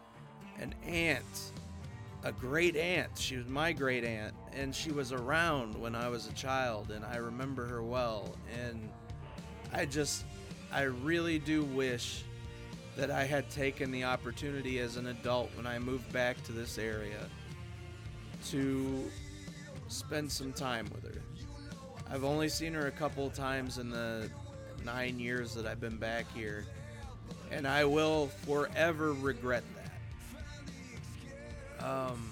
an 0.59 0.73
aunt, 0.85 1.51
a 2.23 2.31
great 2.31 2.75
aunt. 2.75 3.17
She 3.17 3.35
was 3.35 3.47
my 3.47 3.73
great 3.73 4.03
aunt, 4.03 4.33
and 4.53 4.73
she 4.73 4.91
was 4.91 5.11
around 5.11 5.79
when 5.79 5.93
I 5.93 6.07
was 6.07 6.27
a 6.27 6.33
child, 6.33 6.91
and 6.91 7.03
I 7.05 7.17
remember 7.17 7.65
her 7.65 7.83
well. 7.83 8.35
And 8.63 8.89
I 9.73 9.85
just, 9.85 10.25
I 10.71 10.83
really 10.83 11.39
do 11.39 11.63
wish 11.63 12.23
that 12.95 13.11
I 13.11 13.25
had 13.25 13.49
taken 13.49 13.91
the 13.91 14.05
opportunity 14.05 14.79
as 14.79 14.95
an 14.97 15.07
adult 15.07 15.51
when 15.55 15.67
I 15.67 15.77
moved 15.79 16.11
back 16.11 16.41
to 16.45 16.51
this 16.51 16.77
area 16.77 17.27
to 18.49 19.03
spend 19.87 20.31
some 20.31 20.53
time 20.53 20.87
with 20.93 21.03
her. 21.13 21.21
I've 22.09 22.23
only 22.23 22.49
seen 22.49 22.73
her 22.73 22.87
a 22.87 22.91
couple 22.91 23.29
times 23.29 23.77
in 23.77 23.89
the 23.89 24.29
nine 24.85 25.19
years 25.19 25.53
that 25.55 25.65
I've 25.65 25.81
been 25.81 25.97
back 25.97 26.25
here, 26.33 26.65
and 27.51 27.67
I 27.67 27.83
will 27.85 28.27
forever 28.45 29.13
regret 29.13 29.63
that. 31.79 31.85
Um, 31.85 32.31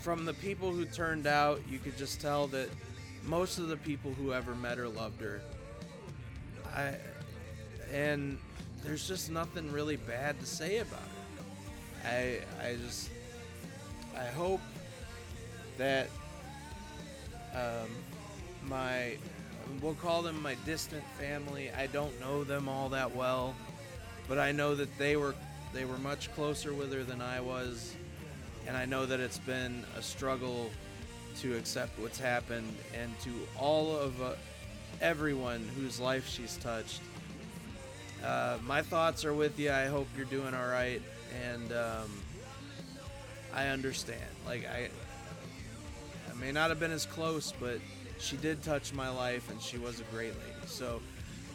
from 0.00 0.24
the 0.24 0.34
people 0.34 0.70
who 0.72 0.84
turned 0.84 1.26
out, 1.26 1.60
you 1.68 1.78
could 1.78 1.96
just 1.96 2.20
tell 2.20 2.46
that 2.48 2.68
most 3.24 3.58
of 3.58 3.68
the 3.68 3.76
people 3.76 4.12
who 4.12 4.32
ever 4.32 4.54
met 4.54 4.78
her 4.78 4.88
loved 4.88 5.20
her. 5.20 5.40
I 6.74 6.94
and 7.92 8.38
there's 8.84 9.08
just 9.08 9.30
nothing 9.30 9.72
really 9.72 9.96
bad 9.96 10.38
to 10.40 10.46
say 10.46 10.78
about 10.78 11.00
her. 11.00 12.08
I 12.08 12.40
I 12.66 12.76
just 12.76 13.10
I 14.16 14.26
hope 14.26 14.60
that 15.78 16.08
um, 17.54 17.88
my 18.68 19.16
we'll 19.80 19.94
call 19.94 20.22
them 20.22 20.42
my 20.42 20.56
distant 20.66 21.04
family. 21.18 21.70
I 21.70 21.86
don't 21.86 22.18
know 22.20 22.44
them 22.44 22.68
all 22.68 22.88
that 22.90 23.14
well, 23.14 23.54
but 24.28 24.38
I 24.38 24.52
know 24.52 24.74
that 24.74 24.96
they 24.98 25.16
were 25.16 25.34
they 25.72 25.84
were 25.84 25.98
much 25.98 26.32
closer 26.34 26.72
with 26.74 26.92
her 26.92 27.04
than 27.04 27.20
I 27.20 27.40
was, 27.40 27.94
and 28.66 28.76
I 28.76 28.84
know 28.84 29.06
that 29.06 29.20
it's 29.20 29.38
been 29.38 29.84
a 29.96 30.02
struggle 30.02 30.70
to 31.40 31.56
accept 31.56 31.98
what's 31.98 32.18
happened 32.18 32.74
and 33.00 33.18
to 33.20 33.30
all 33.58 33.96
of 33.96 34.20
uh, 34.20 34.32
everyone 35.00 35.68
whose 35.76 36.00
life 36.00 36.28
she's 36.28 36.56
touched. 36.56 37.00
Uh, 38.24 38.58
my 38.66 38.82
thoughts 38.82 39.24
are 39.24 39.34
with 39.34 39.58
you. 39.58 39.70
I 39.70 39.86
hope 39.86 40.08
you're 40.16 40.26
doing 40.26 40.54
all 40.54 40.66
right, 40.66 41.00
and 41.44 41.72
um, 41.72 42.10
I 43.54 43.68
understand. 43.68 44.20
Like 44.44 44.66
I, 44.66 44.88
may 46.40 46.52
not 46.52 46.70
have 46.70 46.80
been 46.80 46.92
as 46.92 47.06
close, 47.06 47.52
but 47.60 47.78
she 48.18 48.36
did 48.36 48.62
touch 48.62 48.92
my 48.92 49.08
life, 49.08 49.50
and 49.50 49.60
she 49.60 49.78
was 49.78 50.00
a 50.00 50.04
great 50.04 50.32
lady. 50.32 50.66
So, 50.66 51.00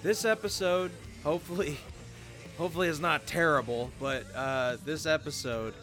this 0.01 0.25
episode, 0.25 0.91
hopefully, 1.23 1.77
hopefully 2.57 2.87
is 2.87 2.99
not 2.99 3.25
terrible, 3.25 3.91
but 3.99 4.25
uh, 4.35 4.77
this 4.85 5.05
episode, 5.05 5.73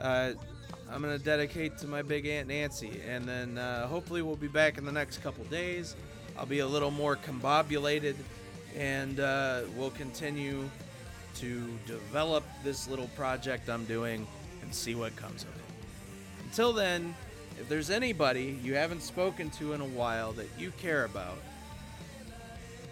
uh, 0.00 0.32
I'm 0.90 1.02
gonna 1.02 1.18
dedicate 1.18 1.78
to 1.78 1.86
my 1.86 2.02
big 2.02 2.26
aunt 2.26 2.48
Nancy, 2.48 3.00
and 3.06 3.24
then 3.24 3.58
uh, 3.58 3.86
hopefully 3.86 4.22
we'll 4.22 4.36
be 4.36 4.48
back 4.48 4.78
in 4.78 4.84
the 4.84 4.92
next 4.92 5.18
couple 5.18 5.44
days. 5.44 5.96
I'll 6.38 6.46
be 6.46 6.60
a 6.60 6.66
little 6.66 6.90
more 6.90 7.16
combobulated, 7.16 8.14
and 8.76 9.20
uh, 9.20 9.62
we'll 9.76 9.90
continue 9.90 10.68
to 11.36 11.68
develop 11.86 12.44
this 12.64 12.88
little 12.88 13.08
project 13.08 13.68
I'm 13.68 13.84
doing 13.84 14.26
and 14.62 14.74
see 14.74 14.94
what 14.94 15.14
comes 15.16 15.42
of 15.42 15.50
it. 15.50 16.44
Until 16.44 16.72
then, 16.72 17.14
if 17.60 17.68
there's 17.68 17.90
anybody 17.90 18.58
you 18.62 18.74
haven't 18.74 19.02
spoken 19.02 19.50
to 19.50 19.72
in 19.72 19.80
a 19.80 19.86
while 19.86 20.32
that 20.32 20.48
you 20.58 20.70
care 20.72 21.04
about, 21.04 21.38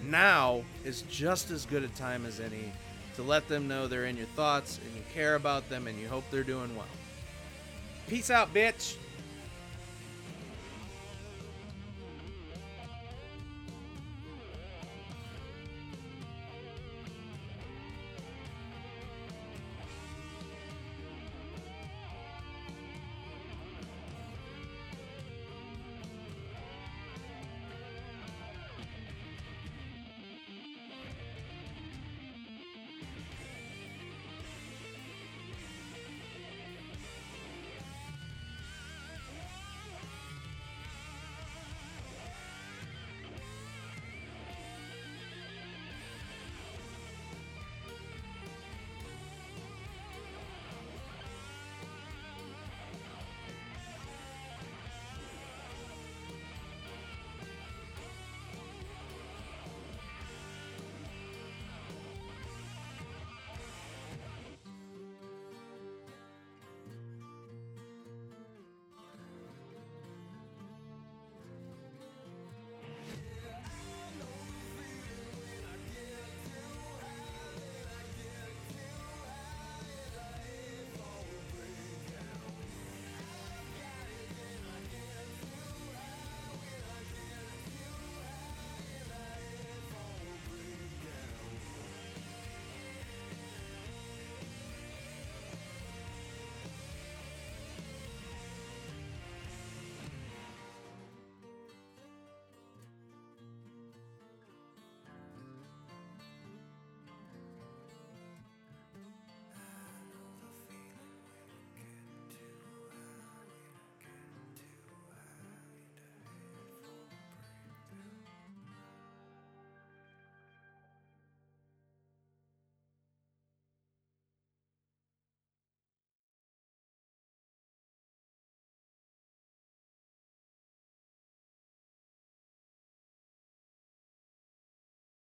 now 0.03 0.63
is 0.85 1.03
just 1.03 1.51
as 1.51 1.67
good 1.67 1.83
a 1.83 1.89
time 1.89 2.27
as 2.27 2.41
any 2.41 2.73
to 3.17 3.23
let 3.23 3.49
them 3.49 3.67
know 3.67 3.87
they're 3.87 4.05
in 4.05 4.17
your 4.17 4.27
thoughts 4.27 4.79
and 4.85 4.95
you 4.95 5.03
care 5.15 5.37
about 5.37 5.69
them 5.71 5.87
and 5.87 5.99
you 5.99 6.09
hope 6.09 6.25
they're 6.31 6.43
doing 6.43 6.75
well. 6.77 6.87
Peace 8.07 8.31
out, 8.31 8.53
bitch. 8.53 8.97